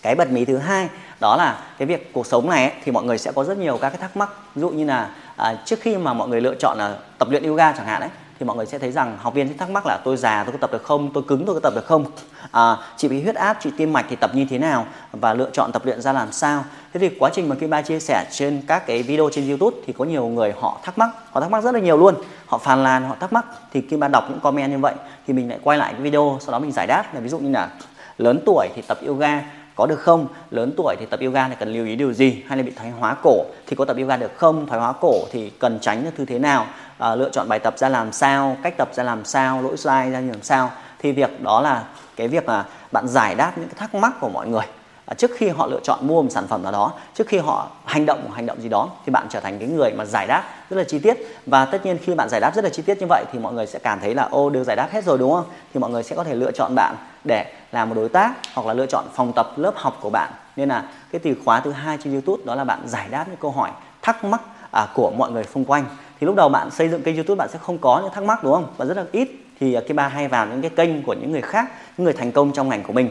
cái 0.01 0.15
bật 0.15 0.31
mí 0.31 0.45
thứ 0.45 0.57
hai 0.57 0.89
đó 1.23 1.35
là 1.35 1.57
cái 1.77 1.85
việc 1.85 2.13
cuộc 2.13 2.25
sống 2.27 2.49
này 2.49 2.63
ấy, 2.63 2.73
thì 2.83 2.91
mọi 2.91 3.03
người 3.03 3.17
sẽ 3.17 3.31
có 3.31 3.43
rất 3.43 3.57
nhiều 3.57 3.77
các 3.81 3.89
cái 3.89 3.97
thắc 3.97 4.17
mắc. 4.17 4.29
Ví 4.55 4.61
dụ 4.61 4.69
như 4.69 4.85
là 4.85 5.09
à, 5.35 5.55
trước 5.65 5.79
khi 5.81 5.97
mà 5.97 6.13
mọi 6.13 6.27
người 6.27 6.41
lựa 6.41 6.55
chọn 6.55 6.77
là 6.77 6.95
tập 7.17 7.27
luyện 7.31 7.43
yoga 7.43 7.71
chẳng 7.71 7.85
hạn 7.85 8.01
đấy 8.01 8.09
thì 8.39 8.45
mọi 8.45 8.57
người 8.57 8.65
sẽ 8.65 8.79
thấy 8.79 8.91
rằng 8.91 9.17
học 9.21 9.33
viên 9.33 9.47
sẽ 9.47 9.53
thắc 9.57 9.69
mắc 9.69 9.85
là 9.85 9.97
tôi 10.03 10.17
già 10.17 10.43
tôi 10.43 10.51
có 10.51 10.57
tập 10.57 10.71
được 10.71 10.83
không 10.83 11.13
tôi 11.13 11.23
cứng 11.27 11.45
tôi 11.45 11.55
có 11.55 11.59
tập 11.59 11.73
được 11.75 11.85
không? 11.85 12.05
À, 12.51 12.77
chị 12.97 13.07
bị 13.07 13.21
huyết 13.21 13.35
áp 13.35 13.57
chị 13.61 13.69
tim 13.77 13.93
mạch 13.93 14.05
thì 14.09 14.15
tập 14.15 14.31
như 14.33 14.45
thế 14.49 14.57
nào? 14.57 14.85
Và 15.11 15.33
lựa 15.33 15.49
chọn 15.53 15.71
tập 15.71 15.85
luyện 15.85 16.01
ra 16.01 16.13
làm 16.13 16.31
sao? 16.31 16.63
Thế 16.93 16.99
thì 16.99 17.09
quá 17.19 17.29
trình 17.33 17.49
mà 17.49 17.55
Kim 17.55 17.69
Ba 17.69 17.81
chia 17.81 17.99
sẻ 17.99 18.25
trên 18.31 18.61
các 18.67 18.87
cái 18.87 19.03
video 19.03 19.29
trên 19.31 19.47
YouTube 19.47 19.77
thì 19.85 19.93
có 19.93 20.05
nhiều 20.05 20.27
người 20.27 20.53
họ 20.59 20.79
thắc 20.83 20.97
mắc 20.97 21.09
họ 21.31 21.41
thắc 21.41 21.51
mắc 21.51 21.63
rất 21.63 21.73
là 21.73 21.79
nhiều 21.79 21.97
luôn. 21.97 22.15
Họ 22.45 22.57
phàn 22.57 22.83
nàn 22.83 23.03
họ 23.09 23.15
thắc 23.19 23.33
mắc 23.33 23.45
thì 23.73 23.81
Kim 23.81 23.99
Ba 23.99 24.07
đọc 24.07 24.23
những 24.29 24.39
comment 24.39 24.71
như 24.71 24.77
vậy 24.77 24.93
thì 25.27 25.33
mình 25.33 25.49
lại 25.49 25.59
quay 25.63 25.77
lại 25.77 25.93
cái 25.93 26.01
video 26.01 26.37
sau 26.41 26.51
đó 26.51 26.59
mình 26.59 26.71
giải 26.71 26.87
đáp. 26.87 27.03
Là 27.13 27.19
ví 27.19 27.29
dụ 27.29 27.39
như 27.39 27.51
là 27.51 27.69
lớn 28.17 28.39
tuổi 28.45 28.67
thì 28.75 28.81
tập 28.87 28.97
yoga 29.07 29.41
có 29.75 29.85
được 29.85 29.99
không? 29.99 30.27
Lớn 30.51 30.73
tuổi 30.77 30.95
thì 30.99 31.05
tập 31.05 31.19
yoga 31.23 31.49
thì 31.49 31.55
cần 31.59 31.73
lưu 31.73 31.85
ý 31.85 31.95
điều 31.95 32.13
gì? 32.13 32.43
Hay 32.47 32.57
là 32.57 32.63
bị 32.63 32.71
thoái 32.75 32.91
hóa 32.91 33.15
cổ 33.23 33.45
thì 33.67 33.75
có 33.75 33.85
tập 33.85 33.97
yoga 33.97 34.17
được 34.17 34.31
không? 34.37 34.67
Thoái 34.67 34.81
hóa 34.81 34.93
cổ 35.01 35.13
thì 35.31 35.49
cần 35.49 35.79
tránh 35.81 36.03
những 36.03 36.13
thứ 36.17 36.25
thế 36.25 36.39
nào? 36.39 36.65
À, 36.97 37.15
lựa 37.15 37.29
chọn 37.29 37.49
bài 37.49 37.59
tập 37.59 37.73
ra 37.77 37.89
làm 37.89 38.11
sao? 38.11 38.57
Cách 38.63 38.73
tập 38.77 38.89
ra 38.93 39.03
làm 39.03 39.25
sao? 39.25 39.61
Lỗi 39.61 39.77
sai 39.77 40.11
ra 40.11 40.19
như 40.19 40.31
làm 40.31 40.43
sao? 40.43 40.71
Thì 40.99 41.11
việc 41.11 41.41
đó 41.41 41.61
là 41.61 41.83
cái 42.15 42.27
việc 42.27 42.45
mà 42.45 42.65
bạn 42.91 43.07
giải 43.07 43.35
đáp 43.35 43.51
những 43.57 43.67
cái 43.67 43.75
thắc 43.77 43.95
mắc 43.95 44.13
của 44.19 44.29
mọi 44.29 44.47
người. 44.47 44.65
À, 45.05 45.13
trước 45.13 45.31
khi 45.35 45.49
họ 45.49 45.67
lựa 45.67 45.79
chọn 45.83 45.99
mua 46.07 46.21
một 46.21 46.29
sản 46.31 46.47
phẩm 46.47 46.63
nào 46.63 46.71
đó 46.71 46.93
trước 47.13 47.27
khi 47.27 47.37
họ 47.37 47.69
hành 47.85 48.05
động 48.05 48.23
một 48.23 48.29
hành 48.33 48.45
động 48.45 48.61
gì 48.61 48.69
đó 48.69 48.89
thì 49.05 49.11
bạn 49.11 49.27
trở 49.29 49.39
thành 49.39 49.59
cái 49.59 49.67
người 49.67 49.91
mà 49.91 50.05
giải 50.05 50.27
đáp 50.27 50.43
rất 50.69 50.77
là 50.77 50.83
chi 50.83 50.99
tiết. 50.99 51.17
Và 51.45 51.65
tất 51.65 51.85
nhiên 51.85 51.97
khi 52.01 52.15
bạn 52.15 52.29
giải 52.29 52.41
đáp 52.41 52.55
rất 52.55 52.63
là 52.63 52.69
chi 52.69 52.83
tiết 52.83 53.01
như 53.01 53.05
vậy 53.09 53.25
thì 53.31 53.39
mọi 53.39 53.53
người 53.53 53.67
sẽ 53.67 53.79
cảm 53.79 53.99
thấy 53.99 54.15
là 54.15 54.23
ô 54.23 54.49
đều 54.49 54.63
giải 54.63 54.75
đáp 54.75 54.89
hết 54.91 55.03
rồi 55.03 55.17
đúng 55.17 55.31
không? 55.31 55.45
Thì 55.73 55.79
mọi 55.79 55.89
người 55.89 56.03
sẽ 56.03 56.15
có 56.15 56.23
thể 56.23 56.35
lựa 56.35 56.51
chọn 56.51 56.75
bạn 56.75 56.95
để 57.23 57.53
làm 57.71 57.89
một 57.89 57.95
đối 57.95 58.09
tác 58.09 58.33
hoặc 58.53 58.67
là 58.67 58.73
lựa 58.73 58.85
chọn 58.85 59.05
phòng 59.13 59.33
tập 59.33 59.51
lớp 59.55 59.73
học 59.75 59.97
của 60.01 60.09
bạn. 60.09 60.31
Nên 60.55 60.69
là 60.69 60.83
cái 61.11 61.19
từ 61.19 61.35
khóa 61.45 61.59
thứ 61.59 61.71
hai 61.71 61.97
trên 62.03 62.13
youtube 62.13 62.43
đó 62.45 62.55
là 62.55 62.63
bạn 62.63 62.79
giải 62.85 63.07
đáp 63.11 63.25
những 63.27 63.37
câu 63.37 63.51
hỏi 63.51 63.69
thắc 64.01 64.23
mắc 64.23 64.41
à, 64.71 64.87
của 64.93 65.11
mọi 65.11 65.31
người 65.31 65.43
xung 65.43 65.65
quanh. 65.65 65.85
Thì 66.19 66.25
lúc 66.25 66.35
đầu 66.35 66.49
bạn 66.49 66.71
xây 66.71 66.89
dựng 66.89 67.03
kênh 67.03 67.15
youtube 67.15 67.39
bạn 67.39 67.49
sẽ 67.51 67.59
không 67.59 67.77
có 67.77 67.99
những 68.03 68.13
thắc 68.13 68.23
mắc 68.23 68.43
đúng 68.43 68.53
không? 68.53 68.67
Và 68.77 68.85
rất 68.85 68.97
là 68.97 69.03
ít 69.11 69.29
thì 69.59 69.73
à, 69.73 69.81
cái 69.87 69.93
ba 69.93 70.07
hay 70.07 70.27
vào 70.27 70.47
những 70.47 70.61
cái 70.61 70.71
kênh 70.75 71.03
của 71.03 71.13
những 71.13 71.31
người 71.31 71.41
khác 71.41 71.71
những 71.97 72.05
người 72.05 72.13
thành 72.13 72.31
công 72.31 72.51
trong 72.51 72.69
ngành 72.69 72.83
của 72.83 72.93
mình 72.93 73.09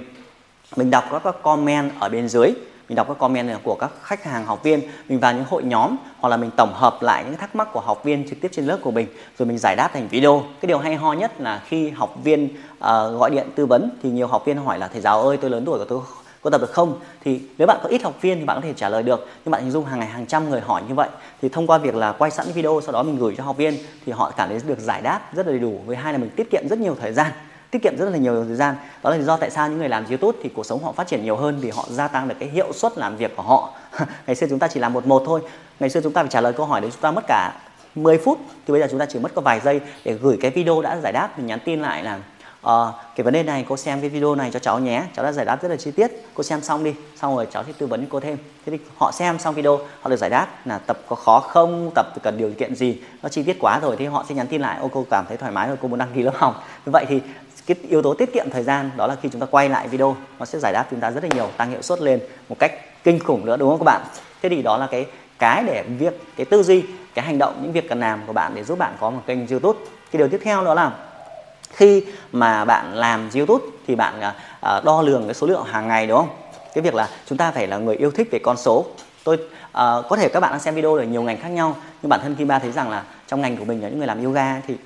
mình 0.76 0.90
đọc 0.90 1.04
các 1.24 1.42
comment 1.42 1.92
ở 2.00 2.08
bên 2.08 2.28
dưới. 2.28 2.52
Mình 2.88 2.96
đọc 2.96 3.08
các 3.08 3.18
comment 3.18 3.62
của 3.62 3.74
các 3.74 3.90
khách 4.02 4.24
hàng 4.24 4.46
học 4.46 4.62
viên. 4.62 4.80
Mình 5.08 5.20
vào 5.20 5.32
những 5.32 5.44
hội 5.48 5.62
nhóm 5.62 5.96
hoặc 6.20 6.28
là 6.28 6.36
mình 6.36 6.50
tổng 6.56 6.72
hợp 6.74 7.02
lại 7.02 7.24
những 7.24 7.36
thắc 7.36 7.56
mắc 7.56 7.68
của 7.72 7.80
học 7.80 8.04
viên 8.04 8.28
trực 8.28 8.40
tiếp 8.40 8.48
trên 8.52 8.66
lớp 8.66 8.78
của 8.82 8.90
mình 8.90 9.06
rồi 9.38 9.46
mình 9.46 9.58
giải 9.58 9.76
đáp 9.76 9.90
thành 9.92 10.08
video. 10.08 10.42
Cái 10.60 10.66
điều 10.66 10.78
hay 10.78 10.94
ho 10.96 11.12
nhất 11.12 11.40
là 11.40 11.62
khi 11.66 11.90
học 11.90 12.14
viên 12.24 12.44
uh, 12.44 12.80
gọi 13.18 13.30
điện 13.30 13.46
tư 13.54 13.66
vấn 13.66 13.90
thì 14.02 14.10
nhiều 14.10 14.26
học 14.26 14.44
viên 14.44 14.56
hỏi 14.56 14.78
là 14.78 14.88
thầy 14.88 15.00
giáo 15.00 15.22
ơi 15.22 15.36
tôi 15.36 15.50
lớn 15.50 15.64
tuổi 15.64 15.78
của 15.78 15.84
tôi 15.84 16.00
có 16.42 16.50
tập 16.50 16.60
được 16.60 16.72
không? 16.72 17.00
Thì 17.24 17.40
nếu 17.58 17.66
bạn 17.66 17.78
có 17.82 17.88
ít 17.88 18.02
học 18.02 18.14
viên 18.20 18.38
thì 18.38 18.44
bạn 18.44 18.56
có 18.56 18.60
thể 18.60 18.72
trả 18.76 18.88
lời 18.88 19.02
được. 19.02 19.28
Nhưng 19.44 19.52
bạn 19.52 19.62
hình 19.62 19.70
dung 19.70 19.84
hàng 19.84 19.98
ngày 19.98 20.08
hàng 20.08 20.26
trăm 20.26 20.50
người 20.50 20.60
hỏi 20.60 20.82
như 20.88 20.94
vậy 20.94 21.08
thì 21.42 21.48
thông 21.48 21.66
qua 21.66 21.78
việc 21.78 21.94
là 21.94 22.12
quay 22.12 22.30
sẵn 22.30 22.46
video 22.54 22.80
sau 22.84 22.92
đó 22.92 23.02
mình 23.02 23.18
gửi 23.18 23.34
cho 23.38 23.44
học 23.44 23.56
viên 23.56 23.74
thì 24.06 24.12
họ 24.12 24.30
cảm 24.36 24.48
thấy 24.48 24.60
được 24.66 24.78
giải 24.78 25.02
đáp 25.02 25.20
rất 25.34 25.46
là 25.46 25.52
đầy 25.52 25.60
đủ. 25.60 25.80
Với 25.86 25.96
hai 25.96 26.12
là 26.12 26.18
mình 26.18 26.30
tiết 26.30 26.50
kiệm 26.50 26.68
rất 26.70 26.78
nhiều 26.78 26.96
thời 27.00 27.12
gian 27.12 27.32
tiết 27.72 27.82
kiệm 27.82 27.96
rất 27.96 28.10
là 28.10 28.18
nhiều 28.18 28.44
thời 28.44 28.56
gian. 28.56 28.74
Đó 29.02 29.10
là 29.10 29.16
lý 29.16 29.24
do 29.24 29.36
tại 29.36 29.50
sao 29.50 29.68
những 29.68 29.78
người 29.78 29.88
làm 29.88 30.04
youtube 30.06 30.38
thì 30.42 30.48
cuộc 30.54 30.66
sống 30.66 30.84
họ 30.84 30.92
phát 30.92 31.06
triển 31.06 31.22
nhiều 31.22 31.36
hơn 31.36 31.58
vì 31.60 31.70
họ 31.70 31.84
gia 31.90 32.08
tăng 32.08 32.28
được 32.28 32.34
cái 32.38 32.48
hiệu 32.48 32.72
suất 32.72 32.98
làm 32.98 33.16
việc 33.16 33.36
của 33.36 33.42
họ. 33.42 33.72
Ngày 34.26 34.36
xưa 34.36 34.46
chúng 34.50 34.58
ta 34.58 34.68
chỉ 34.68 34.80
làm 34.80 34.92
một 34.92 35.06
một 35.06 35.22
thôi. 35.26 35.40
Ngày 35.80 35.90
xưa 35.90 36.00
chúng 36.00 36.12
ta 36.12 36.22
phải 36.22 36.30
trả 36.30 36.40
lời 36.40 36.52
câu 36.52 36.66
hỏi 36.66 36.80
đấy 36.80 36.90
chúng 36.90 37.00
ta 37.00 37.10
mất 37.10 37.24
cả 37.28 37.52
10 37.94 38.18
phút 38.18 38.38
thì 38.66 38.72
bây 38.72 38.80
giờ 38.80 38.86
chúng 38.90 39.00
ta 39.00 39.06
chỉ 39.06 39.18
mất 39.18 39.34
có 39.34 39.42
vài 39.42 39.60
giây 39.60 39.80
để 40.04 40.12
gửi 40.12 40.38
cái 40.40 40.50
video 40.50 40.82
đã 40.82 40.96
giải 41.02 41.12
đáp 41.12 41.38
mình 41.38 41.46
nhắn 41.46 41.58
tin 41.64 41.82
lại 41.82 42.04
là 42.04 42.18
uh, 42.66 42.94
cái 43.16 43.24
vấn 43.24 43.34
đề 43.34 43.42
này 43.42 43.64
cô 43.68 43.76
xem 43.76 44.00
cái 44.00 44.10
video 44.10 44.34
này 44.34 44.50
cho 44.50 44.58
cháu 44.58 44.78
nhé. 44.78 45.02
Cháu 45.16 45.24
đã 45.24 45.32
giải 45.32 45.44
đáp 45.44 45.62
rất 45.62 45.68
là 45.68 45.76
chi 45.76 45.90
tiết. 45.90 46.10
Cô 46.34 46.42
xem 46.42 46.60
xong 46.60 46.84
đi. 46.84 46.94
Xong 47.16 47.36
rồi 47.36 47.46
cháu 47.50 47.64
sẽ 47.66 47.72
tư 47.78 47.86
vấn 47.86 48.00
cho 48.00 48.06
cô 48.10 48.20
thêm. 48.20 48.36
Thế 48.66 48.76
thì 48.76 48.84
họ 48.96 49.12
xem 49.12 49.38
xong 49.38 49.54
video 49.54 49.80
họ 50.00 50.10
được 50.10 50.16
giải 50.16 50.30
đáp 50.30 50.66
là 50.66 50.78
tập 50.78 50.98
có 51.08 51.16
khó 51.16 51.40
không 51.40 51.90
tập 51.94 52.06
cần 52.22 52.36
điều 52.38 52.50
kiện 52.50 52.74
gì 52.74 53.00
nó 53.22 53.28
chi 53.28 53.42
tiết 53.42 53.56
quá 53.60 53.78
rồi 53.82 53.96
thì 53.96 54.06
họ 54.06 54.24
sẽ 54.28 54.34
nhắn 54.34 54.46
tin 54.46 54.60
lại 54.60 54.78
ô 54.80 54.88
cô 54.92 55.06
cảm 55.10 55.24
thấy 55.28 55.36
thoải 55.36 55.52
mái 55.52 55.68
rồi 55.68 55.76
cô 55.82 55.88
muốn 55.88 55.98
đăng 55.98 56.08
ký 56.14 56.22
lớp 56.22 56.34
học. 56.34 56.64
Như 56.86 56.92
vậy 56.92 57.06
thì 57.08 57.20
cái 57.66 57.76
yếu 57.88 58.02
tố 58.02 58.14
tiết 58.14 58.32
kiệm 58.32 58.50
thời 58.50 58.62
gian 58.62 58.90
đó 58.96 59.06
là 59.06 59.16
khi 59.22 59.28
chúng 59.32 59.40
ta 59.40 59.46
quay 59.50 59.68
lại 59.68 59.88
video 59.88 60.16
nó 60.38 60.44
sẽ 60.44 60.58
giải 60.58 60.72
đáp 60.72 60.86
chúng 60.90 61.00
ta 61.00 61.10
rất 61.10 61.24
là 61.24 61.28
nhiều 61.34 61.48
tăng 61.56 61.70
hiệu 61.70 61.82
suất 61.82 62.00
lên 62.00 62.20
một 62.48 62.56
cách 62.58 62.72
kinh 63.04 63.18
khủng 63.18 63.46
nữa 63.46 63.56
đúng 63.56 63.70
không 63.70 63.78
các 63.78 63.84
bạn? 63.84 64.02
Thế 64.42 64.48
thì 64.48 64.62
đó 64.62 64.76
là 64.76 64.86
cái 64.86 65.06
cái 65.38 65.64
để 65.66 65.84
việc 65.98 66.20
cái 66.36 66.44
tư 66.44 66.62
duy 66.62 66.82
cái 67.14 67.24
hành 67.24 67.38
động 67.38 67.58
những 67.62 67.72
việc 67.72 67.88
cần 67.88 68.00
làm 68.00 68.20
của 68.26 68.32
bạn 68.32 68.52
để 68.54 68.64
giúp 68.64 68.78
bạn 68.78 68.96
có 69.00 69.10
một 69.10 69.20
kênh 69.26 69.46
youtube. 69.46 69.78
Cái 70.12 70.18
điều 70.18 70.28
tiếp 70.28 70.40
theo 70.44 70.64
đó 70.64 70.74
là 70.74 70.90
khi 71.72 72.04
mà 72.32 72.64
bạn 72.64 72.94
làm 72.94 73.30
youtube 73.34 73.64
thì 73.86 73.94
bạn 73.94 74.20
à, 74.20 74.34
à, 74.60 74.80
đo 74.84 75.02
lường 75.02 75.24
cái 75.24 75.34
số 75.34 75.46
lượng 75.46 75.64
hàng 75.64 75.88
ngày 75.88 76.06
đúng 76.06 76.18
không? 76.18 76.28
Cái 76.74 76.82
việc 76.82 76.94
là 76.94 77.08
chúng 77.26 77.38
ta 77.38 77.50
phải 77.50 77.66
là 77.66 77.76
người 77.76 77.96
yêu 77.96 78.10
thích 78.10 78.28
về 78.30 78.38
con 78.38 78.56
số. 78.56 78.86
Tôi 79.24 79.36
uh, 79.36 79.70
có 80.08 80.16
thể 80.16 80.28
các 80.28 80.40
bạn 80.40 80.50
đang 80.50 80.60
xem 80.60 80.74
video 80.74 80.94
ở 80.94 81.02
nhiều 81.02 81.22
ngành 81.22 81.40
khác 81.40 81.48
nhau 81.48 81.76
nhưng 82.02 82.10
bản 82.10 82.20
thân 82.22 82.34
Kim 82.34 82.48
Ba 82.48 82.58
thấy 82.58 82.72
rằng 82.72 82.90
là 82.90 83.02
trong 83.28 83.40
ngành 83.40 83.56
của 83.56 83.64
mình 83.64 83.82
là 83.82 83.88
những 83.88 83.98
người 83.98 84.06
làm 84.06 84.24
yoga 84.24 84.60
thì 84.66 84.76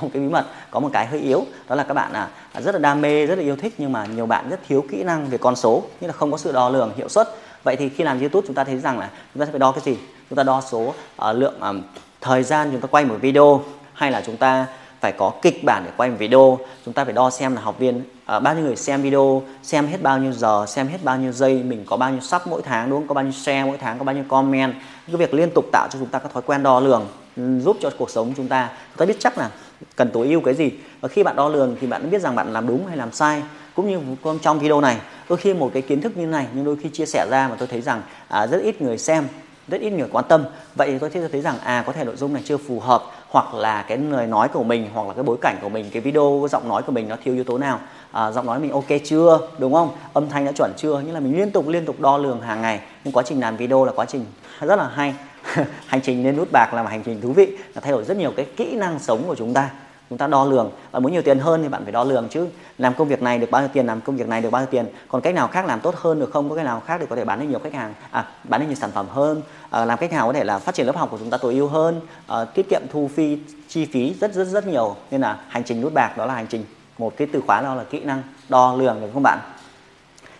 một 0.00 0.08
cái 0.12 0.22
bí 0.22 0.28
mật 0.28 0.46
có 0.70 0.80
một 0.80 0.90
cái 0.92 1.06
hơi 1.06 1.20
yếu. 1.20 1.44
Đó 1.68 1.74
là 1.74 1.82
các 1.82 1.94
bạn 1.94 2.12
là 2.12 2.28
rất 2.54 2.74
là 2.74 2.78
đam 2.78 3.00
mê 3.00 3.26
rất 3.26 3.38
là 3.38 3.42
yêu 3.42 3.56
thích 3.56 3.74
nhưng 3.78 3.92
mà 3.92 4.06
nhiều 4.06 4.26
bạn 4.26 4.50
rất 4.50 4.60
thiếu 4.68 4.84
kỹ 4.90 5.02
năng 5.02 5.26
về 5.26 5.38
con 5.38 5.56
số 5.56 5.82
như 6.00 6.06
là 6.06 6.12
không 6.12 6.32
có 6.32 6.38
sự 6.38 6.52
đo 6.52 6.68
lường 6.68 6.92
hiệu 6.96 7.08
suất. 7.08 7.28
Vậy 7.64 7.76
thì 7.76 7.88
khi 7.88 8.04
làm 8.04 8.20
youtube 8.20 8.46
chúng 8.46 8.54
ta 8.54 8.64
thấy 8.64 8.78
rằng 8.78 8.98
là 8.98 9.10
chúng 9.34 9.40
ta 9.40 9.50
phải 9.50 9.58
đo 9.58 9.72
cái 9.72 9.80
gì? 9.84 9.98
Chúng 10.30 10.36
ta 10.36 10.42
đo 10.42 10.62
số 10.70 10.80
uh, 10.80 10.94
lượng 11.34 11.60
um, 11.60 11.82
thời 12.20 12.42
gian 12.42 12.70
chúng 12.72 12.80
ta 12.80 12.88
quay 12.90 13.04
một 13.04 13.16
video 13.20 13.62
hay 13.92 14.10
là 14.10 14.22
chúng 14.26 14.36
ta 14.36 14.66
phải 15.00 15.12
có 15.12 15.32
kịch 15.42 15.64
bản 15.64 15.82
để 15.84 15.90
quay 15.96 16.10
một 16.10 16.16
video? 16.18 16.58
Chúng 16.84 16.94
ta 16.94 17.04
phải 17.04 17.12
đo 17.12 17.30
xem 17.30 17.54
là 17.54 17.60
học 17.60 17.78
viên 17.78 17.98
uh, 18.36 18.42
bao 18.42 18.54
nhiêu 18.54 18.64
người 18.64 18.76
xem 18.76 19.02
video 19.02 19.42
xem 19.62 19.86
hết 19.86 20.02
bao 20.02 20.18
nhiêu 20.18 20.32
giờ 20.32 20.66
xem 20.68 20.88
hết 20.88 20.98
bao 21.02 21.16
nhiêu 21.16 21.32
giây 21.32 21.62
mình 21.62 21.84
có 21.86 21.96
bao 21.96 22.10
nhiêu 22.10 22.20
sub 22.20 22.42
mỗi 22.46 22.62
tháng 22.64 22.90
đúng 22.90 23.00
không? 23.00 23.08
Có 23.08 23.14
bao 23.14 23.24
nhiêu 23.24 23.32
share 23.32 23.64
mỗi 23.64 23.78
tháng 23.78 23.98
có 23.98 24.04
bao 24.04 24.14
nhiêu 24.14 24.24
comment. 24.28 24.74
Cái 25.06 25.16
việc 25.16 25.34
liên 25.34 25.50
tục 25.50 25.64
tạo 25.72 25.88
cho 25.90 25.98
chúng 25.98 26.08
ta 26.08 26.18
các 26.18 26.32
thói 26.32 26.42
quen 26.46 26.62
đo 26.62 26.80
lường 26.80 27.06
ừ, 27.36 27.60
giúp 27.60 27.76
cho 27.80 27.90
cuộc 27.98 28.10
sống 28.10 28.32
chúng 28.36 28.48
ta. 28.48 28.68
Chúng 28.88 28.98
ta 28.98 29.06
biết 29.06 29.16
chắc 29.20 29.38
là 29.38 29.50
cần 29.96 30.10
tối 30.12 30.28
ưu 30.28 30.40
cái 30.40 30.54
gì. 30.54 30.70
Và 31.00 31.08
khi 31.08 31.22
bạn 31.22 31.36
đo 31.36 31.48
lường 31.48 31.76
thì 31.80 31.86
bạn 31.86 32.10
biết 32.10 32.22
rằng 32.22 32.36
bạn 32.36 32.52
làm 32.52 32.66
đúng 32.66 32.86
hay 32.86 32.96
làm 32.96 33.12
sai. 33.12 33.42
Cũng 33.74 33.88
như 33.88 34.00
trong 34.42 34.58
video 34.58 34.80
này 34.80 34.96
đôi 35.28 35.38
khi 35.38 35.54
một 35.54 35.70
cái 35.74 35.82
kiến 35.82 36.00
thức 36.00 36.16
như 36.16 36.26
này 36.26 36.46
nhưng 36.54 36.64
đôi 36.64 36.76
khi 36.82 36.88
chia 36.88 37.06
sẻ 37.06 37.26
ra 37.30 37.48
mà 37.48 37.56
tôi 37.58 37.68
thấy 37.68 37.80
rằng 37.80 38.02
à, 38.28 38.46
rất 38.46 38.62
ít 38.62 38.82
người 38.82 38.98
xem 38.98 39.24
rất 39.68 39.80
ít 39.80 39.90
người 39.90 40.08
quan 40.12 40.24
tâm. 40.28 40.44
Vậy 40.74 40.90
thì 40.90 40.98
tôi 40.98 41.28
thấy 41.32 41.40
rằng 41.40 41.58
à 41.64 41.84
có 41.86 41.92
thể 41.92 42.04
nội 42.04 42.16
dung 42.16 42.32
này 42.32 42.42
chưa 42.44 42.56
phù 42.56 42.80
hợp 42.80 43.02
hoặc 43.28 43.54
là 43.54 43.84
cái 43.88 43.98
lời 43.98 44.26
nói 44.26 44.48
của 44.48 44.64
mình 44.64 44.88
hoặc 44.94 45.08
là 45.08 45.14
cái 45.14 45.22
bối 45.22 45.36
cảnh 45.40 45.56
của 45.62 45.68
mình 45.68 45.86
cái 45.92 46.02
video 46.02 46.38
cái 46.42 46.48
giọng 46.48 46.68
nói 46.68 46.82
của 46.82 46.92
mình 46.92 47.08
nó 47.08 47.16
thiếu 47.24 47.34
yếu 47.34 47.44
tố 47.44 47.58
nào. 47.58 47.80
À, 48.12 48.32
giọng 48.32 48.46
nói 48.46 48.60
mình 48.60 48.72
ok 48.72 48.88
chưa 49.04 49.38
đúng 49.58 49.74
không? 49.74 49.90
Âm 50.12 50.28
thanh 50.28 50.44
đã 50.44 50.52
chuẩn 50.52 50.72
chưa? 50.76 51.00
Như 51.00 51.12
là 51.12 51.20
mình 51.20 51.36
liên 51.36 51.50
tục 51.50 51.68
liên 51.68 51.86
tục 51.86 52.00
đo 52.00 52.18
lường 52.18 52.40
hàng 52.40 52.62
ngày. 52.62 52.80
Nhưng 53.04 53.12
quá 53.12 53.22
trình 53.26 53.40
làm 53.40 53.56
video 53.56 53.84
là 53.84 53.92
quá 53.92 54.04
trình 54.04 54.24
rất 54.60 54.76
là 54.76 54.88
hay. 54.88 55.14
hành 55.86 56.00
trình 56.00 56.24
lên 56.24 56.36
nút 56.36 56.48
bạc 56.52 56.74
là 56.74 56.82
một 56.82 56.88
hành 56.88 57.02
trình 57.02 57.20
thú 57.20 57.32
vị 57.32 57.46
là 57.74 57.80
thay 57.80 57.92
đổi 57.92 58.04
rất 58.04 58.16
nhiều 58.16 58.32
cái 58.36 58.46
kỹ 58.56 58.76
năng 58.76 58.98
sống 58.98 59.22
của 59.26 59.34
chúng 59.34 59.54
ta. 59.54 59.70
Chúng 60.12 60.18
ta 60.18 60.26
đo 60.26 60.44
lường 60.44 60.70
và 60.90 61.00
muốn 61.00 61.12
nhiều 61.12 61.22
tiền 61.22 61.38
hơn 61.38 61.62
thì 61.62 61.68
bạn 61.68 61.82
phải 61.82 61.92
đo 61.92 62.04
lường 62.04 62.28
chứ. 62.28 62.46
Làm 62.78 62.94
công 62.94 63.08
việc 63.08 63.22
này 63.22 63.38
được 63.38 63.50
bao 63.50 63.62
nhiêu 63.62 63.70
tiền 63.72 63.86
làm 63.86 64.00
công 64.00 64.16
việc 64.16 64.28
này 64.28 64.40
được 64.40 64.50
bao 64.50 64.62
nhiêu 64.62 64.68
tiền. 64.70 64.86
Còn 65.08 65.22
cách 65.22 65.34
nào 65.34 65.48
khác 65.48 65.66
làm 65.66 65.80
tốt 65.80 65.94
hơn 65.96 66.20
được 66.20 66.30
không? 66.32 66.48
Có 66.48 66.54
cái 66.54 66.64
nào 66.64 66.82
khác 66.86 67.00
để 67.00 67.06
có 67.10 67.16
thể 67.16 67.24
bán 67.24 67.40
được 67.40 67.46
nhiều 67.48 67.58
khách 67.58 67.72
hàng 67.72 67.94
à, 68.10 68.26
bán 68.44 68.60
được 68.60 68.66
nhiều 68.66 68.76
sản 68.76 68.90
phẩm 68.94 69.06
hơn? 69.10 69.42
À, 69.70 69.84
làm 69.84 69.98
cách 69.98 70.12
nào 70.12 70.26
có 70.26 70.32
thể 70.32 70.44
là 70.44 70.58
phát 70.58 70.74
triển 70.74 70.86
lớp 70.86 70.96
học 70.96 71.08
của 71.10 71.18
chúng 71.18 71.30
ta 71.30 71.36
tối 71.36 71.54
ưu 71.54 71.68
hơn? 71.68 72.00
À, 72.26 72.44
tiết 72.44 72.66
kiệm 72.70 72.82
thu 72.92 73.10
phí 73.14 73.38
chi 73.68 73.84
phí 73.84 74.14
rất 74.20 74.34
rất 74.34 74.44
rất 74.44 74.66
nhiều. 74.66 74.96
Nên 75.10 75.20
là 75.20 75.38
hành 75.48 75.64
trình 75.64 75.80
nút 75.80 75.94
bạc 75.94 76.16
đó 76.16 76.26
là 76.26 76.34
hành 76.34 76.46
trình 76.46 76.64
một 76.98 77.16
cái 77.16 77.28
từ 77.32 77.40
khóa 77.46 77.62
đó 77.62 77.74
là 77.74 77.84
kỹ 77.84 78.00
năng 78.00 78.22
đo 78.48 78.76
lường 78.76 79.00
được 79.00 79.08
không 79.14 79.22
bạn? 79.22 79.38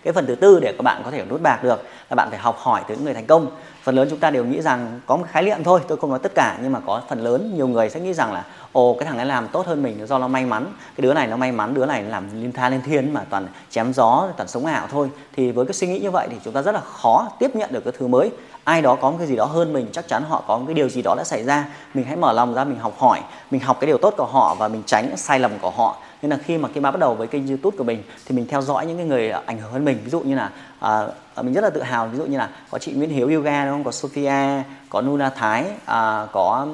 Cái 0.03 0.13
phần 0.13 0.25
thứ 0.25 0.35
tư 0.35 0.59
để 0.59 0.73
các 0.77 0.81
bạn 0.83 1.01
có 1.05 1.11
thể 1.11 1.25
nút 1.29 1.41
bạc 1.41 1.63
được 1.63 1.83
là 2.09 2.15
bạn 2.15 2.29
phải 2.29 2.39
học 2.39 2.57
hỏi 2.59 2.81
từ 2.87 2.95
những 2.95 3.05
người 3.05 3.13
thành 3.13 3.25
công. 3.25 3.47
Phần 3.83 3.95
lớn 3.95 4.07
chúng 4.09 4.19
ta 4.19 4.31
đều 4.31 4.45
nghĩ 4.45 4.61
rằng 4.61 4.99
có 5.05 5.17
một 5.17 5.25
khái 5.31 5.43
niệm 5.43 5.63
thôi, 5.63 5.79
tôi 5.87 5.97
không 5.97 6.09
nói 6.09 6.19
tất 6.19 6.35
cả, 6.35 6.57
nhưng 6.61 6.71
mà 6.71 6.79
có 6.85 7.01
phần 7.09 7.19
lớn 7.23 7.51
nhiều 7.55 7.67
người 7.67 7.89
sẽ 7.89 7.99
nghĩ 7.99 8.13
rằng 8.13 8.33
là, 8.33 8.45
ồ, 8.71 8.95
cái 8.99 9.07
thằng 9.07 9.17
ấy 9.17 9.25
làm 9.25 9.47
tốt 9.47 9.67
hơn 9.67 9.83
mình 9.83 10.07
do 10.07 10.19
nó 10.19 10.27
may 10.27 10.45
mắn. 10.45 10.65
Cái 10.95 11.01
đứa 11.01 11.13
này 11.13 11.27
nó 11.27 11.37
may 11.37 11.51
mắn, 11.51 11.73
đứa 11.73 11.85
này 11.85 12.03
làm 12.03 12.41
liên 12.41 12.51
tha 12.51 12.69
lên 12.69 12.81
thiên 12.81 13.13
mà 13.13 13.21
toàn 13.29 13.47
chém 13.69 13.93
gió, 13.93 14.27
toàn 14.37 14.47
sống 14.47 14.65
ảo 14.65 14.87
thôi. 14.91 15.09
Thì 15.35 15.51
với 15.51 15.65
cái 15.65 15.73
suy 15.73 15.87
nghĩ 15.87 15.99
như 15.99 16.11
vậy 16.11 16.27
thì 16.31 16.37
chúng 16.43 16.53
ta 16.53 16.61
rất 16.61 16.71
là 16.71 16.81
khó 16.81 17.27
tiếp 17.39 17.55
nhận 17.55 17.73
được 17.73 17.83
cái 17.83 17.93
thứ 17.99 18.07
mới 18.07 18.31
ai 18.63 18.81
đó 18.81 18.95
có 18.95 19.11
một 19.11 19.15
cái 19.17 19.27
gì 19.27 19.35
đó 19.35 19.45
hơn 19.45 19.73
mình 19.73 19.87
chắc 19.91 20.07
chắn 20.07 20.23
họ 20.23 20.43
có 20.47 20.57
một 20.57 20.63
cái 20.67 20.73
điều 20.73 20.89
gì 20.89 21.01
đó 21.01 21.15
đã 21.17 21.23
xảy 21.23 21.43
ra. 21.43 21.65
Mình 21.93 22.05
hãy 22.05 22.15
mở 22.15 22.33
lòng 22.33 22.53
ra 22.53 22.63
mình 22.63 22.79
học 22.79 22.93
hỏi 22.97 23.21
mình 23.51 23.61
học 23.61 23.77
cái 23.79 23.87
điều 23.87 23.97
tốt 23.97 24.13
của 24.17 24.25
họ 24.25 24.55
và 24.59 24.67
mình 24.67 24.83
tránh 24.85 25.17
sai 25.17 25.39
lầm 25.39 25.51
của 25.61 25.69
họ. 25.69 25.97
Nên 26.21 26.31
là 26.31 26.37
khi 26.37 26.57
mà 26.57 26.69
khi 26.73 26.79
mà 26.79 26.91
bắt 26.91 26.99
đầu 26.99 27.15
với 27.15 27.27
kênh 27.27 27.47
youtube 27.47 27.77
của 27.77 27.83
mình 27.83 28.03
thì 28.25 28.35
mình 28.35 28.47
theo 28.47 28.61
dõi 28.61 28.85
những 28.85 28.97
cái 28.97 29.05
người 29.05 29.29
ảnh 29.29 29.59
hưởng 29.59 29.71
hơn 29.71 29.85
mình. 29.85 29.99
Ví 30.03 30.09
dụ 30.09 30.19
như 30.19 30.35
là 30.35 30.49
à, 30.79 31.07
à, 31.35 31.41
mình 31.41 31.53
rất 31.53 31.61
là 31.61 31.69
tự 31.69 31.81
hào. 31.81 32.07
Ví 32.07 32.17
dụ 32.17 32.25
như 32.25 32.37
là 32.37 32.49
có 32.71 32.79
chị 32.79 32.91
Nguyễn 32.91 33.09
Hiếu 33.09 33.29
yoga 33.29 33.65
đúng 33.65 33.73
không? 33.73 33.83
Có 33.83 33.91
Sophia 33.91 34.63
có 34.89 35.01
Nuna 35.01 35.29
Thái 35.29 35.65
à, 35.85 36.27
có 36.31 36.67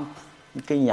cái 0.68 0.77
nhỉ? 0.77 0.91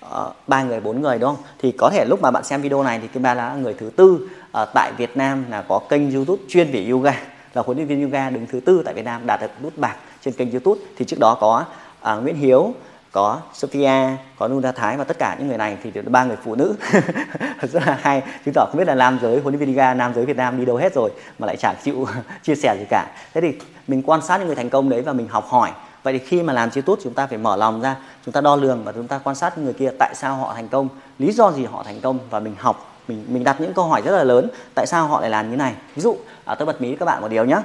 Ờ, 0.00 0.32
ba 0.46 0.62
người 0.62 0.80
bốn 0.80 1.02
người 1.02 1.18
đúng 1.18 1.34
không? 1.34 1.44
Thì 1.58 1.72
có 1.72 1.90
thể 1.90 2.04
lúc 2.04 2.22
mà 2.22 2.30
bạn 2.30 2.44
xem 2.44 2.62
video 2.62 2.82
này 2.82 2.98
thì 3.02 3.08
kim 3.08 3.22
ba 3.22 3.34
là 3.34 3.54
người 3.54 3.74
thứ 3.74 3.90
tư 3.96 4.28
à, 4.52 4.64
tại 4.74 4.92
Việt 4.96 5.16
Nam 5.16 5.44
là 5.50 5.62
có 5.68 5.80
kênh 5.88 6.10
YouTube 6.10 6.42
chuyên 6.48 6.72
về 6.72 6.88
yoga 6.90 7.14
là 7.54 7.62
huấn 7.62 7.76
luyện 7.76 7.88
viên 7.88 8.02
yoga 8.02 8.30
đứng 8.30 8.46
thứ 8.46 8.60
tư 8.60 8.82
tại 8.84 8.94
Việt 8.94 9.04
Nam 9.04 9.26
đạt 9.26 9.40
được 9.40 9.50
nút 9.62 9.72
bạc 9.76 9.96
trên 10.24 10.34
kênh 10.34 10.50
YouTube 10.50 10.80
thì 10.96 11.04
trước 11.04 11.18
đó 11.18 11.34
có 11.40 11.64
à, 12.00 12.14
Nguyễn 12.14 12.36
Hiếu 12.36 12.74
có 13.12 13.40
Sophia, 13.54 14.16
có 14.38 14.48
Luna 14.48 14.72
Thái 14.72 14.96
và 14.96 15.04
tất 15.04 15.18
cả 15.18 15.36
những 15.38 15.48
người 15.48 15.58
này 15.58 15.76
thì 15.82 15.90
đều 15.90 16.04
ba 16.06 16.24
người 16.24 16.36
phụ 16.44 16.54
nữ. 16.54 16.74
Rất 17.62 17.86
là 17.86 17.98
hay. 18.02 18.22
Chứng 18.44 18.54
tỏ 18.54 18.66
không 18.66 18.78
biết 18.78 18.88
là 18.88 18.94
nam 18.94 19.18
giới 19.22 19.40
huấn 19.40 19.54
luyện 19.54 19.60
viên 19.60 19.68
yoga 19.76 19.94
nam 19.94 20.14
giới 20.14 20.26
Việt 20.26 20.36
Nam 20.36 20.58
đi 20.58 20.64
đâu 20.64 20.76
hết 20.76 20.94
rồi 20.94 21.10
mà 21.38 21.46
lại 21.46 21.56
chẳng 21.56 21.76
chịu 21.84 22.06
chia 22.42 22.54
sẻ 22.54 22.76
gì 22.78 22.84
cả. 22.90 23.06
Thế 23.34 23.40
thì 23.40 23.52
mình 23.88 24.02
quan 24.02 24.22
sát 24.22 24.38
những 24.38 24.46
người 24.46 24.56
thành 24.56 24.70
công 24.70 24.88
đấy 24.88 25.02
và 25.02 25.12
mình 25.12 25.28
học 25.28 25.46
hỏi. 25.48 25.70
Vậy 26.02 26.18
thì 26.18 26.26
khi 26.26 26.42
mà 26.42 26.52
làm 26.52 26.70
YouTube 26.74 27.00
chúng 27.04 27.14
ta 27.14 27.26
phải 27.26 27.38
mở 27.38 27.56
lòng 27.56 27.80
ra 27.80 27.96
chúng 28.24 28.32
ta 28.32 28.40
đo 28.40 28.56
lường 28.56 28.84
và 28.84 28.92
chúng 28.92 29.08
ta 29.08 29.20
quan 29.24 29.36
sát 29.36 29.56
những 29.56 29.64
người 29.64 29.74
kia 29.74 29.90
tại 29.98 30.14
sao 30.14 30.36
họ 30.36 30.54
thành 30.54 30.68
công 30.68 30.88
lý 31.18 31.32
do 31.32 31.52
gì 31.52 31.64
họ 31.64 31.82
thành 31.82 32.00
công 32.00 32.18
và 32.30 32.40
mình 32.40 32.54
học 32.58 32.86
mình 33.08 33.24
mình 33.28 33.44
đặt 33.44 33.60
những 33.60 33.74
câu 33.74 33.84
hỏi 33.84 34.02
rất 34.04 34.12
là 34.12 34.24
lớn 34.24 34.48
tại 34.74 34.86
sao 34.86 35.06
họ 35.06 35.20
lại 35.20 35.30
làm 35.30 35.50
như 35.50 35.56
này. 35.56 35.74
Ví 35.96 36.02
dụ 36.02 36.16
à, 36.44 36.54
tôi 36.54 36.66
bật 36.66 36.80
mí 36.80 36.96
các 36.96 37.06
bạn 37.06 37.22
một 37.22 37.28
điều 37.28 37.44
nhé 37.44 37.56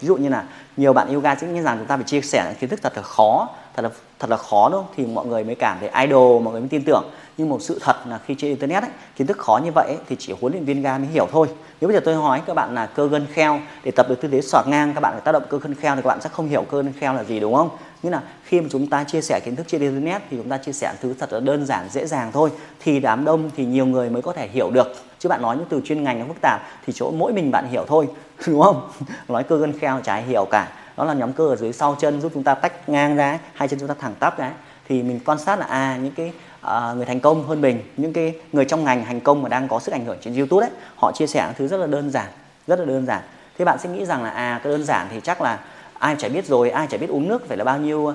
ví 0.00 0.08
dụ 0.08 0.16
như 0.16 0.28
là 0.28 0.44
nhiều 0.76 0.92
bạn 0.92 1.14
yoga 1.14 1.34
sẽ 1.34 1.46
nghĩ 1.46 1.60
rằng 1.60 1.78
chúng 1.78 1.86
ta 1.86 1.96
phải 1.96 2.04
chia 2.04 2.20
sẻ 2.20 2.44
những 2.48 2.58
kiến 2.60 2.70
thức 2.70 2.80
thật 2.82 2.92
là 2.96 3.02
khó 3.02 3.48
thật 3.82 3.88
là 3.88 3.90
thật 4.18 4.30
là 4.30 4.36
khó 4.36 4.68
đúng 4.68 4.80
không? 4.80 4.94
Thì 4.96 5.06
mọi 5.06 5.26
người 5.26 5.44
mới 5.44 5.54
cảm 5.54 5.76
thấy 5.80 6.06
idol 6.06 6.42
mọi 6.42 6.52
người 6.52 6.60
mới 6.60 6.68
tin 6.68 6.84
tưởng. 6.84 7.10
Nhưng 7.36 7.48
một 7.48 7.62
sự 7.62 7.78
thật 7.82 7.96
là 8.06 8.18
khi 8.26 8.34
trên 8.38 8.50
internet 8.50 8.82
ấy, 8.82 8.90
kiến 9.16 9.26
thức 9.26 9.38
khó 9.38 9.60
như 9.64 9.70
vậy 9.74 9.86
ấy, 9.88 9.98
thì 10.08 10.16
chỉ 10.18 10.32
huấn 10.40 10.52
luyện 10.52 10.64
viên 10.64 10.82
ga 10.82 10.98
mới 10.98 11.06
hiểu 11.06 11.26
thôi. 11.32 11.48
Nếu 11.80 11.88
bây 11.88 11.94
giờ 11.94 12.00
tôi 12.04 12.14
hỏi 12.14 12.42
các 12.46 12.54
bạn 12.54 12.74
là 12.74 12.86
cơ 12.86 13.08
gân 13.08 13.26
kheo 13.32 13.60
để 13.84 13.90
tập 13.90 14.06
được 14.08 14.20
tư 14.20 14.28
thế 14.32 14.40
xoạc 14.40 14.66
ngang 14.68 14.94
các 14.94 15.00
bạn 15.00 15.12
phải 15.12 15.20
tác 15.20 15.32
động 15.32 15.42
cơ 15.48 15.58
gân 15.58 15.74
kheo 15.74 15.96
thì 15.96 16.02
các 16.02 16.08
bạn 16.08 16.20
sẽ 16.20 16.28
không 16.32 16.48
hiểu 16.48 16.62
cơ 16.70 16.82
gân 16.82 16.92
kheo 17.00 17.14
là 17.14 17.24
gì 17.24 17.40
đúng 17.40 17.54
không? 17.54 17.68
Nghĩa 18.02 18.10
là 18.10 18.22
khi 18.44 18.60
mà 18.60 18.68
chúng 18.70 18.86
ta 18.86 19.04
chia 19.04 19.20
sẻ 19.20 19.40
kiến 19.44 19.56
thức 19.56 19.66
trên 19.68 19.80
internet 19.80 20.22
thì 20.30 20.36
chúng 20.36 20.48
ta 20.48 20.58
chia 20.58 20.72
sẻ 20.72 20.92
thứ 21.02 21.14
thật 21.18 21.32
là 21.32 21.40
đơn 21.40 21.66
giản 21.66 21.88
dễ 21.90 22.06
dàng 22.06 22.30
thôi. 22.32 22.50
Thì 22.80 23.00
đám 23.00 23.24
đông 23.24 23.50
thì 23.56 23.64
nhiều 23.64 23.86
người 23.86 24.10
mới 24.10 24.22
có 24.22 24.32
thể 24.32 24.48
hiểu 24.48 24.70
được. 24.70 24.94
Chứ 25.18 25.28
bạn 25.28 25.42
nói 25.42 25.56
những 25.56 25.66
từ 25.68 25.80
chuyên 25.84 26.02
ngành 26.02 26.18
nó 26.18 26.24
phức 26.28 26.40
tạp 26.40 26.60
thì 26.86 26.92
chỗ 26.96 27.10
mỗi 27.10 27.32
mình 27.32 27.50
bạn 27.50 27.68
hiểu 27.70 27.84
thôi 27.88 28.08
đúng 28.46 28.62
không? 28.62 28.90
Nói 29.28 29.42
cơ 29.42 29.56
gân 29.56 29.78
kheo 29.78 30.00
chả 30.04 30.12
ai 30.12 30.22
hiểu 30.22 30.44
cả 30.50 30.68
đó 31.00 31.06
là 31.06 31.14
nhóm 31.14 31.32
cơ 31.32 31.48
ở 31.48 31.56
dưới 31.56 31.72
sau 31.72 31.96
chân 32.00 32.20
giúp 32.20 32.32
chúng 32.34 32.42
ta 32.42 32.54
tách 32.54 32.88
ngang 32.88 33.16
ra 33.16 33.38
hai 33.54 33.68
chân 33.68 33.78
chúng 33.78 33.88
ta 33.88 33.94
thẳng 34.00 34.14
tắp 34.18 34.38
ra 34.38 34.52
thì 34.88 35.02
mình 35.02 35.20
quan 35.24 35.38
sát 35.38 35.58
là 35.58 35.66
à 35.66 35.98
những 36.02 36.12
cái 36.12 36.32
uh, 36.66 36.96
người 36.96 37.06
thành 37.06 37.20
công 37.20 37.46
hơn 37.46 37.60
mình 37.60 37.82
những 37.96 38.12
cái 38.12 38.34
người 38.52 38.64
trong 38.64 38.84
ngành 38.84 39.04
thành 39.04 39.20
công 39.20 39.42
mà 39.42 39.48
đang 39.48 39.68
có 39.68 39.80
sức 39.80 39.92
ảnh 39.92 40.04
hưởng 40.04 40.18
trên 40.20 40.36
youtube 40.36 40.66
đấy 40.66 40.70
họ 40.96 41.12
chia 41.12 41.26
sẻ 41.26 41.44
những 41.46 41.54
thứ 41.58 41.68
rất 41.68 41.76
là 41.76 41.86
đơn 41.86 42.10
giản 42.10 42.26
rất 42.66 42.78
là 42.78 42.84
đơn 42.84 43.06
giản. 43.06 43.22
Thế 43.58 43.64
bạn 43.64 43.78
sẽ 43.78 43.88
nghĩ 43.88 44.04
rằng 44.04 44.22
là 44.22 44.30
à 44.30 44.60
cái 44.64 44.72
đơn 44.72 44.84
giản 44.84 45.06
thì 45.10 45.20
chắc 45.20 45.40
là 45.40 45.58
ai 45.98 46.16
chả 46.18 46.28
biết 46.28 46.46
rồi 46.46 46.70
ai 46.70 46.86
chả 46.86 46.98
biết 46.98 47.10
uống 47.10 47.28
nước 47.28 47.48
phải 47.48 47.56
là 47.56 47.64
bao 47.64 47.78
nhiêu 47.78 47.98
uh, 47.98 48.14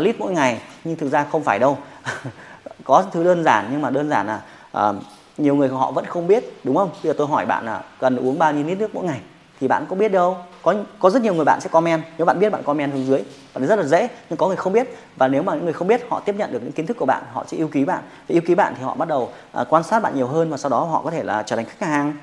lít 0.00 0.16
mỗi 0.18 0.32
ngày 0.32 0.60
nhưng 0.84 0.96
thực 0.96 1.12
ra 1.12 1.26
không 1.32 1.44
phải 1.44 1.58
đâu. 1.58 1.78
Có 2.84 3.04
thứ 3.12 3.24
đơn 3.24 3.44
giản 3.44 3.68
nhưng 3.70 3.82
mà 3.82 3.90
đơn 3.90 4.08
giản 4.08 4.26
là 4.26 4.40
uh, 4.88 4.96
nhiều 5.38 5.54
người 5.54 5.68
họ 5.68 5.90
vẫn 5.90 6.06
không 6.06 6.26
biết 6.26 6.44
đúng 6.64 6.76
không? 6.76 6.90
Bây 7.02 7.12
giờ 7.12 7.14
tôi 7.18 7.26
hỏi 7.26 7.46
bạn 7.46 7.66
là 7.66 7.82
cần 8.00 8.16
uống 8.16 8.38
bao 8.38 8.52
nhiêu 8.52 8.66
lít 8.66 8.78
nước 8.78 8.94
mỗi 8.94 9.04
ngày? 9.04 9.20
Thì 9.64 9.68
bạn 9.68 9.86
có 9.88 9.96
biết 9.96 10.12
đâu. 10.12 10.36
Có 10.62 10.74
có 10.98 11.10
rất 11.10 11.22
nhiều 11.22 11.34
người 11.34 11.44
bạn 11.44 11.60
sẽ 11.60 11.68
comment. 11.68 12.02
Nếu 12.18 12.24
bạn 12.26 12.38
biết 12.38 12.50
bạn 12.50 12.62
comment 12.62 12.92
xuống 12.92 13.06
dưới. 13.06 13.22
Và 13.52 13.66
rất 13.66 13.78
là 13.78 13.84
dễ 13.84 14.08
nhưng 14.30 14.36
có 14.36 14.46
người 14.46 14.56
không 14.56 14.72
biết. 14.72 14.96
Và 15.16 15.28
nếu 15.28 15.42
mà 15.42 15.54
những 15.54 15.64
người 15.64 15.72
không 15.72 15.88
biết 15.88 16.06
họ 16.10 16.20
tiếp 16.20 16.34
nhận 16.38 16.52
được 16.52 16.58
những 16.62 16.72
kiến 16.72 16.86
thức 16.86 16.96
của 16.96 17.06
bạn 17.06 17.22
họ 17.32 17.44
sẽ 17.48 17.56
yêu 17.56 17.68
quý 17.72 17.84
bạn. 17.84 18.02
Và 18.28 18.32
yêu 18.32 18.42
quý 18.46 18.54
bạn 18.54 18.74
thì 18.76 18.82
họ 18.82 18.94
bắt 18.94 19.08
đầu 19.08 19.30
uh, 19.60 19.66
quan 19.70 19.82
sát 19.82 20.02
bạn 20.02 20.16
nhiều 20.16 20.26
hơn 20.26 20.50
và 20.50 20.56
sau 20.56 20.70
đó 20.70 20.80
họ 20.84 21.02
có 21.04 21.10
thể 21.10 21.22
là 21.22 21.42
trở 21.42 21.56
thành 21.56 21.64
khách 21.64 21.86
hàng. 21.86 22.14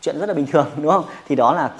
Chuyện 0.00 0.18
rất 0.18 0.26
là 0.26 0.34
bình 0.34 0.46
thường 0.46 0.66
đúng 0.76 0.92
không? 0.92 1.04
Thì 1.28 1.36
đó 1.36 1.52
là 1.52 1.70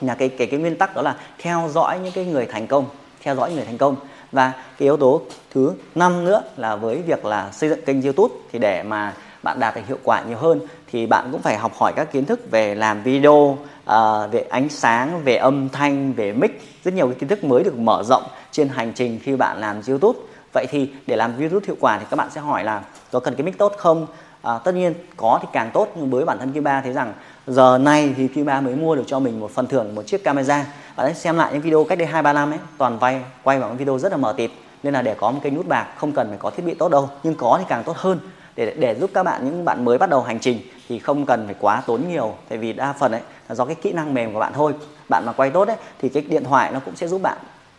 là 0.00 0.14
cái 0.14 0.28
cái 0.28 0.46
cái 0.46 0.60
nguyên 0.60 0.76
tắc 0.76 0.96
đó 0.96 1.02
là 1.02 1.16
theo 1.38 1.68
dõi 1.74 1.98
những 1.98 2.12
cái 2.12 2.24
người 2.24 2.46
thành 2.46 2.66
công. 2.66 2.84
Theo 3.22 3.34
dõi 3.34 3.52
người 3.52 3.64
thành 3.64 3.78
công. 3.78 3.96
Và 4.32 4.52
cái 4.52 4.86
yếu 4.86 4.96
tố 4.96 5.22
thứ 5.50 5.72
năm 5.94 6.24
nữa 6.24 6.42
là 6.56 6.76
với 6.76 7.02
việc 7.02 7.24
là 7.24 7.50
xây 7.52 7.68
dựng 7.70 7.84
kênh 7.84 8.02
youtube 8.02 8.34
thì 8.52 8.58
để 8.58 8.82
mà 8.82 9.14
bạn 9.42 9.60
đạt 9.60 9.76
được 9.76 9.82
hiệu 9.86 9.98
quả 10.04 10.22
nhiều 10.28 10.38
hơn 10.38 10.60
thì 10.92 11.06
bạn 11.06 11.28
cũng 11.32 11.42
phải 11.42 11.58
học 11.58 11.72
hỏi 11.78 11.92
các 11.96 12.12
kiến 12.12 12.24
thức 12.24 12.50
về 12.50 12.74
làm 12.74 13.02
video 13.02 13.32
uh, 13.32 14.32
về 14.32 14.40
ánh 14.50 14.68
sáng 14.68 15.24
về 15.24 15.36
âm 15.36 15.68
thanh 15.68 16.12
về 16.12 16.32
mic. 16.32 16.62
Rất 16.84 16.94
nhiều 16.94 17.06
cái 17.06 17.14
kiến 17.14 17.28
thức 17.28 17.44
mới 17.44 17.64
được 17.64 17.78
mở 17.78 18.02
rộng 18.02 18.22
trên 18.50 18.68
hành 18.68 18.92
trình 18.94 19.20
khi 19.22 19.36
bạn 19.36 19.60
làm 19.60 19.80
youtube. 19.88 20.18
Vậy 20.52 20.66
thì 20.70 20.90
để 21.06 21.16
làm 21.16 21.38
youtube 21.38 21.66
hiệu 21.66 21.76
quả 21.80 21.98
thì 21.98 22.06
các 22.10 22.16
bạn 22.16 22.28
sẽ 22.30 22.40
hỏi 22.40 22.64
là 22.64 22.82
có 23.12 23.20
cần 23.20 23.34
cái 23.34 23.44
mic 23.44 23.58
tốt 23.58 23.72
không? 23.78 24.06
À, 24.42 24.58
tất 24.58 24.74
nhiên 24.74 24.94
có 25.16 25.38
thì 25.42 25.48
càng 25.52 25.70
tốt 25.74 25.88
nhưng 25.96 26.10
với 26.10 26.24
bản 26.24 26.38
thân 26.38 26.52
Kim 26.52 26.64
Ba 26.64 26.80
thấy 26.80 26.92
rằng 26.92 27.12
giờ 27.46 27.78
này 27.78 28.14
thì 28.16 28.28
Kim 28.28 28.46
Ba 28.46 28.60
mới 28.60 28.74
mua 28.74 28.96
được 28.96 29.02
cho 29.06 29.18
mình 29.18 29.40
một 29.40 29.50
phần 29.50 29.66
thưởng 29.66 29.94
một 29.94 30.06
chiếc 30.06 30.24
camera. 30.24 30.66
Bạn 30.96 31.06
hãy 31.06 31.14
xem 31.14 31.36
lại 31.36 31.52
những 31.52 31.62
video 31.62 31.84
cách 31.84 31.98
đây 31.98 32.06
hai 32.08 32.22
ba 32.22 32.32
năm 32.32 32.50
ấy 32.50 32.58
toàn 32.78 32.98
vay 32.98 33.20
quay 33.42 33.58
những 33.58 33.76
video 33.76 33.98
rất 33.98 34.12
là 34.12 34.18
mờ 34.18 34.34
tịt. 34.36 34.50
Nên 34.82 34.94
là 34.94 35.02
để 35.02 35.14
có 35.14 35.30
một 35.30 35.40
kênh 35.42 35.54
nút 35.54 35.68
bạc 35.68 35.86
không 35.96 36.12
cần 36.12 36.28
phải 36.28 36.38
có 36.38 36.50
thiết 36.50 36.62
bị 36.66 36.74
tốt 36.74 36.88
đâu 36.88 37.10
nhưng 37.22 37.34
có 37.34 37.56
thì 37.58 37.64
càng 37.68 37.84
tốt 37.84 37.96
hơn 37.96 38.18
để 38.56 38.74
để 38.78 38.94
giúp 38.94 39.10
các 39.14 39.22
bạn 39.22 39.44
những 39.44 39.64
bạn 39.64 39.84
mới 39.84 39.98
bắt 39.98 40.10
đầu 40.10 40.22
hành 40.22 40.40
trình 40.40 40.60
thì 40.88 40.98
không 40.98 41.26
cần 41.26 41.46
phải 41.46 41.54
quá 41.60 41.82
tốn 41.86 42.08
nhiều. 42.08 42.34
Tại 42.48 42.58
vì 42.58 42.72
đa 42.72 42.92
phần 42.92 43.12
ấy 43.12 43.20
là 43.48 43.54
do 43.54 43.64
cái 43.64 43.74
kỹ 43.74 43.92
năng 43.92 44.14
mềm 44.14 44.32
của 44.32 44.40
bạn 44.40 44.52
thôi. 44.54 44.72
Bạn 45.08 45.26
mà 45.26 45.32
quay 45.32 45.50
tốt 45.50 45.68
ấy 45.68 45.76
thì 45.98 46.08
cái 46.08 46.24
điện 46.28 46.44
thoại 46.44 46.70
nó 46.72 46.80
cũng 46.84 46.96
sẽ 46.96 47.08
giúp 47.08 47.22
bạn 47.22 47.38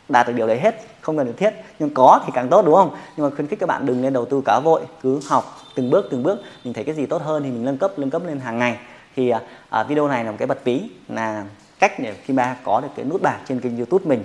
đạt 0.10 0.27
được 0.27 0.34
điều 0.34 0.48
đấy 0.48 0.60
hết. 0.60 0.75
Không 1.01 1.17
cần 1.17 1.34
thiết. 1.38 1.53
Nhưng 1.79 1.89
có 1.93 2.22
thì 2.25 2.31
càng 2.36 2.50
tốt 2.50 2.65
đúng 2.65 2.75
không? 2.75 2.96
Nhưng 3.17 3.29
mà 3.29 3.36
khuyến 3.36 3.48
khích 3.48 3.60
các 3.60 3.69
bạn 3.69 3.86
đừng 3.86 4.01
nên 4.01 4.13
đầu 4.13 4.25
tư 4.25 4.41
cá 4.46 4.60
vội. 4.60 4.81
Cứ 5.01 5.19
học 5.27 5.57
từng 5.75 5.89
bước 5.89 6.07
từng 6.12 6.24
bước. 6.24 6.39
Mình 6.63 6.74
thấy 6.74 6.84
cái 6.84 6.96
gì 6.96 7.05
tốt 7.05 7.22
hơn 7.22 7.43
thì 7.43 7.50
mình 7.50 7.65
nâng 7.65 7.77
cấp 7.77 8.00
nâng 8.00 8.10
cấp 8.10 8.22
lên 8.25 8.39
hàng 8.39 8.57
ngày. 8.57 8.77
Thì 9.15 9.29
à, 9.29 9.41
à 9.69 9.84
video 9.84 10.07
này 10.07 10.24
là 10.24 10.31
một 10.31 10.38
cái 10.39 10.48
bật 10.48 10.60
mí 10.65 10.89
là 11.07 11.46
cách 11.79 12.00
để 12.00 12.13
khi 12.24 12.34
ba 12.34 12.55
có 12.63 12.81
được 12.81 12.88
cái 12.96 13.05
nút 13.05 13.22
bạc 13.22 13.38
trên 13.48 13.60
kênh 13.60 13.77
youtube 13.77 14.05
mình 14.05 14.24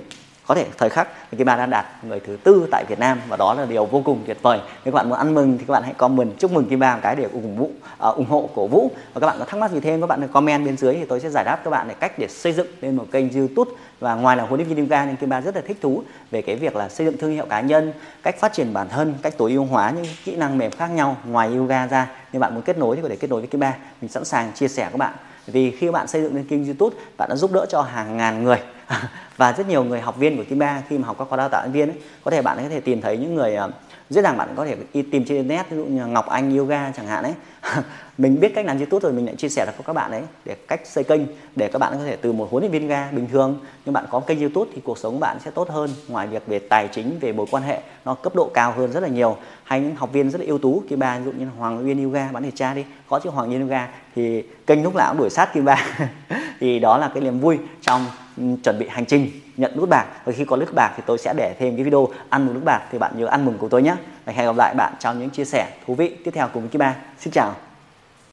có 0.52 0.56
thể 0.56 0.66
thời 0.78 0.90
khắc 0.90 1.08
thì 1.30 1.38
cái 1.38 1.44
bạn 1.44 1.58
đã 1.58 1.66
đạt 1.66 1.86
người 2.02 2.20
thứ 2.20 2.36
tư 2.44 2.68
tại 2.70 2.84
Việt 2.88 2.98
Nam 2.98 3.20
và 3.28 3.36
đó 3.36 3.54
là 3.54 3.64
điều 3.64 3.86
vô 3.86 4.02
cùng 4.04 4.22
tuyệt 4.26 4.42
vời. 4.42 4.58
Nếu 4.84 4.92
các 4.92 4.96
bạn 4.96 5.08
muốn 5.08 5.18
ăn 5.18 5.34
mừng 5.34 5.58
thì 5.58 5.64
các 5.68 5.72
bạn 5.72 5.82
hãy 5.82 5.94
comment 5.94 6.38
chúc 6.38 6.52
mừng 6.52 6.64
Kim 6.64 6.78
Ba 6.78 6.94
một 6.94 7.00
cái 7.02 7.16
để 7.16 7.24
ủng 7.32 7.56
hộ 7.56 7.64
uh, 8.08 8.16
ủng 8.16 8.26
hộ 8.26 8.48
cổ 8.54 8.66
vũ. 8.66 8.90
Và 9.14 9.20
các 9.20 9.26
bạn 9.26 9.36
có 9.38 9.44
thắc 9.44 9.60
mắc 9.60 9.70
gì 9.70 9.80
thêm 9.80 10.00
các 10.00 10.06
bạn 10.06 10.28
comment 10.28 10.64
bên 10.64 10.76
dưới 10.76 10.94
thì 10.94 11.04
tôi 11.04 11.20
sẽ 11.20 11.30
giải 11.30 11.44
đáp 11.44 11.60
các 11.64 11.70
bạn 11.70 11.88
để 11.88 11.94
cách 12.00 12.18
để 12.18 12.28
xây 12.28 12.52
dựng 12.52 12.66
lên 12.80 12.96
một 12.96 13.06
kênh 13.12 13.32
YouTube. 13.32 13.70
Và 14.00 14.14
ngoài 14.14 14.36
là 14.36 14.42
huấn 14.42 14.60
luyện 14.60 14.68
viên 14.68 14.78
yoga 14.78 15.04
nên 15.04 15.16
Kim 15.16 15.28
Ba 15.28 15.40
rất 15.40 15.56
là 15.56 15.62
thích 15.66 15.78
thú 15.82 16.02
về 16.30 16.42
cái 16.42 16.56
việc 16.56 16.76
là 16.76 16.88
xây 16.88 17.06
dựng 17.06 17.16
thương 17.18 17.32
hiệu 17.32 17.46
cá 17.46 17.60
nhân 17.60 17.92
cách 18.22 18.40
phát 18.40 18.52
triển 18.52 18.72
bản 18.72 18.88
thân 18.88 19.14
cách 19.22 19.34
tối 19.38 19.52
ưu 19.52 19.64
hóa 19.64 19.90
những 19.90 20.06
kỹ 20.24 20.36
năng 20.36 20.58
mềm 20.58 20.70
khác 20.70 20.90
nhau 20.90 21.16
ngoài 21.26 21.48
yoga 21.48 21.86
ra. 21.86 22.10
Nếu 22.32 22.40
bạn 22.40 22.54
muốn 22.54 22.62
kết 22.62 22.78
nối 22.78 22.96
thì 22.96 23.02
có 23.02 23.08
thể 23.08 23.16
kết 23.16 23.30
nối 23.30 23.40
với 23.40 23.48
Kim 23.48 23.60
Ba 23.60 23.74
mình 24.00 24.10
sẵn 24.10 24.24
sàng 24.24 24.52
chia 24.52 24.68
sẻ 24.68 24.88
các 24.92 24.98
bạn 24.98 25.14
vì 25.46 25.70
khi 25.70 25.90
bạn 25.90 26.08
xây 26.08 26.22
dựng 26.22 26.36
lên 26.36 26.44
kênh 26.44 26.64
YouTube 26.64 26.96
bạn 27.16 27.28
đã 27.28 27.36
giúp 27.36 27.52
đỡ 27.52 27.66
cho 27.68 27.82
hàng 27.82 28.16
ngàn 28.16 28.44
người. 28.44 28.58
Và 29.36 29.52
rất 29.52 29.68
nhiều 29.68 29.84
người 29.84 30.00
học 30.00 30.16
viên 30.16 30.36
của 30.36 30.44
team 30.44 30.58
Ba 30.58 30.82
khi 30.88 30.98
mà 30.98 31.06
học 31.06 31.16
các 31.18 31.28
khóa 31.28 31.36
đào 31.36 31.48
tạo 31.48 31.68
viên 31.68 31.88
ấy, 31.88 31.96
có 32.24 32.30
thể 32.30 32.42
bạn 32.42 32.58
có 32.62 32.68
thể 32.68 32.80
tìm 32.80 33.00
thấy 33.00 33.16
những 33.16 33.34
người 33.34 33.56
uh, 33.64 33.70
dễ 34.12 34.22
dàng 34.22 34.36
bạn 34.36 34.48
có 34.56 34.64
thể 34.64 34.76
đi 34.94 35.02
tìm 35.02 35.24
trên 35.24 35.36
internet, 35.36 35.70
ví 35.70 35.76
dụ 35.76 35.84
như 35.84 36.06
Ngọc 36.06 36.26
Anh 36.28 36.56
Yoga 36.56 36.92
chẳng 36.96 37.06
hạn 37.06 37.24
ấy. 37.24 37.34
Mình 38.18 38.40
biết 38.40 38.52
cách 38.54 38.66
làm 38.66 38.78
YouTube 38.78 39.02
rồi, 39.02 39.12
mình 39.12 39.26
lại 39.26 39.34
chia 39.36 39.48
sẻ 39.48 39.66
được 39.66 39.72
cho 39.78 39.84
các 39.86 39.92
bạn 39.92 40.10
ấy 40.10 40.22
để 40.44 40.56
cách 40.68 40.80
xây 40.84 41.04
kênh, 41.04 41.20
để 41.56 41.68
các 41.68 41.78
bạn 41.78 41.92
có 41.98 42.04
thể 42.04 42.16
từ 42.16 42.32
một 42.32 42.48
huấn 42.50 42.62
luyện 42.62 42.72
viên 42.72 42.88
ga 42.88 43.10
bình 43.10 43.28
thường. 43.32 43.58
Nhưng 43.84 43.92
bạn 43.92 44.04
có 44.10 44.20
kênh 44.20 44.40
YouTube 44.40 44.70
thì 44.74 44.80
cuộc 44.84 44.98
sống 44.98 45.12
của 45.12 45.20
bạn 45.20 45.36
sẽ 45.44 45.50
tốt 45.50 45.70
hơn, 45.70 45.90
ngoài 46.08 46.26
việc 46.26 46.46
về 46.46 46.58
tài 46.58 46.88
chính, 46.88 47.18
về 47.20 47.32
mối 47.32 47.46
quan 47.50 47.62
hệ, 47.62 47.80
nó 48.04 48.14
cấp 48.14 48.34
độ 48.34 48.50
cao 48.54 48.72
hơn 48.76 48.92
rất 48.92 49.02
là 49.02 49.08
nhiều. 49.08 49.36
Hay 49.64 49.80
những 49.80 49.96
học 49.96 50.12
viên 50.12 50.30
rất 50.30 50.40
là 50.40 50.46
ưu 50.46 50.58
tú, 50.58 50.82
Kim 50.88 50.98
Ba, 50.98 51.18
ví 51.18 51.24
dụ 51.24 51.32
như 51.32 51.46
Hoàng 51.58 51.86
Uyên 51.86 52.04
Yoga, 52.04 52.28
bạn 52.32 52.42
thể 52.42 52.50
tra 52.54 52.74
đi, 52.74 52.84
có 53.08 53.18
chữ 53.18 53.30
Hoàng 53.30 53.50
Uyên 53.50 53.60
Yoga 53.60 53.88
thì 54.14 54.42
kênh 54.66 54.82
lúc 54.82 54.94
nào 54.94 55.08
cũng 55.08 55.18
đuổi 55.18 55.30
sát 55.30 55.54
Kim 55.54 55.64
Ba. 55.64 55.86
Thì 56.60 56.78
đó 56.78 56.98
là 56.98 57.10
cái 57.14 57.22
niềm 57.22 57.40
vui 57.40 57.58
trong 57.80 58.06
chuẩn 58.36 58.78
bị 58.78 58.86
hành 58.88 59.06
trình, 59.06 59.30
nhận 59.56 59.76
nút 59.76 59.88
bạc. 59.88 60.06
Và 60.24 60.32
khi 60.32 60.44
có 60.44 60.56
nút 60.56 60.74
bạc 60.74 60.92
thì 60.96 61.02
tôi 61.06 61.18
sẽ 61.18 61.34
để 61.36 61.54
thêm 61.58 61.76
cái 61.76 61.84
video 61.84 62.08
ăn 62.28 62.46
mừng 62.46 62.54
nút 62.54 62.64
bạc 62.64 62.82
thì 62.92 62.98
bạn 62.98 63.12
nhớ 63.16 63.26
ăn 63.26 63.44
mừng 63.44 63.58
của 63.58 63.68
tôi 63.68 63.82
nhé. 63.82 63.94
Và 64.24 64.32
hẹn 64.32 64.46
gặp 64.46 64.56
lại 64.56 64.74
bạn 64.74 64.92
trong 64.98 65.20
những 65.20 65.30
chia 65.30 65.44
sẻ 65.44 65.70
thú 65.86 65.94
vị 65.94 66.16
tiếp 66.24 66.30
theo 66.34 66.48
cùng 66.52 66.62
với 66.62 66.70
Kim 66.70 66.78
Ba 66.78 66.96
xin 67.18 67.32
chào. 67.32 67.54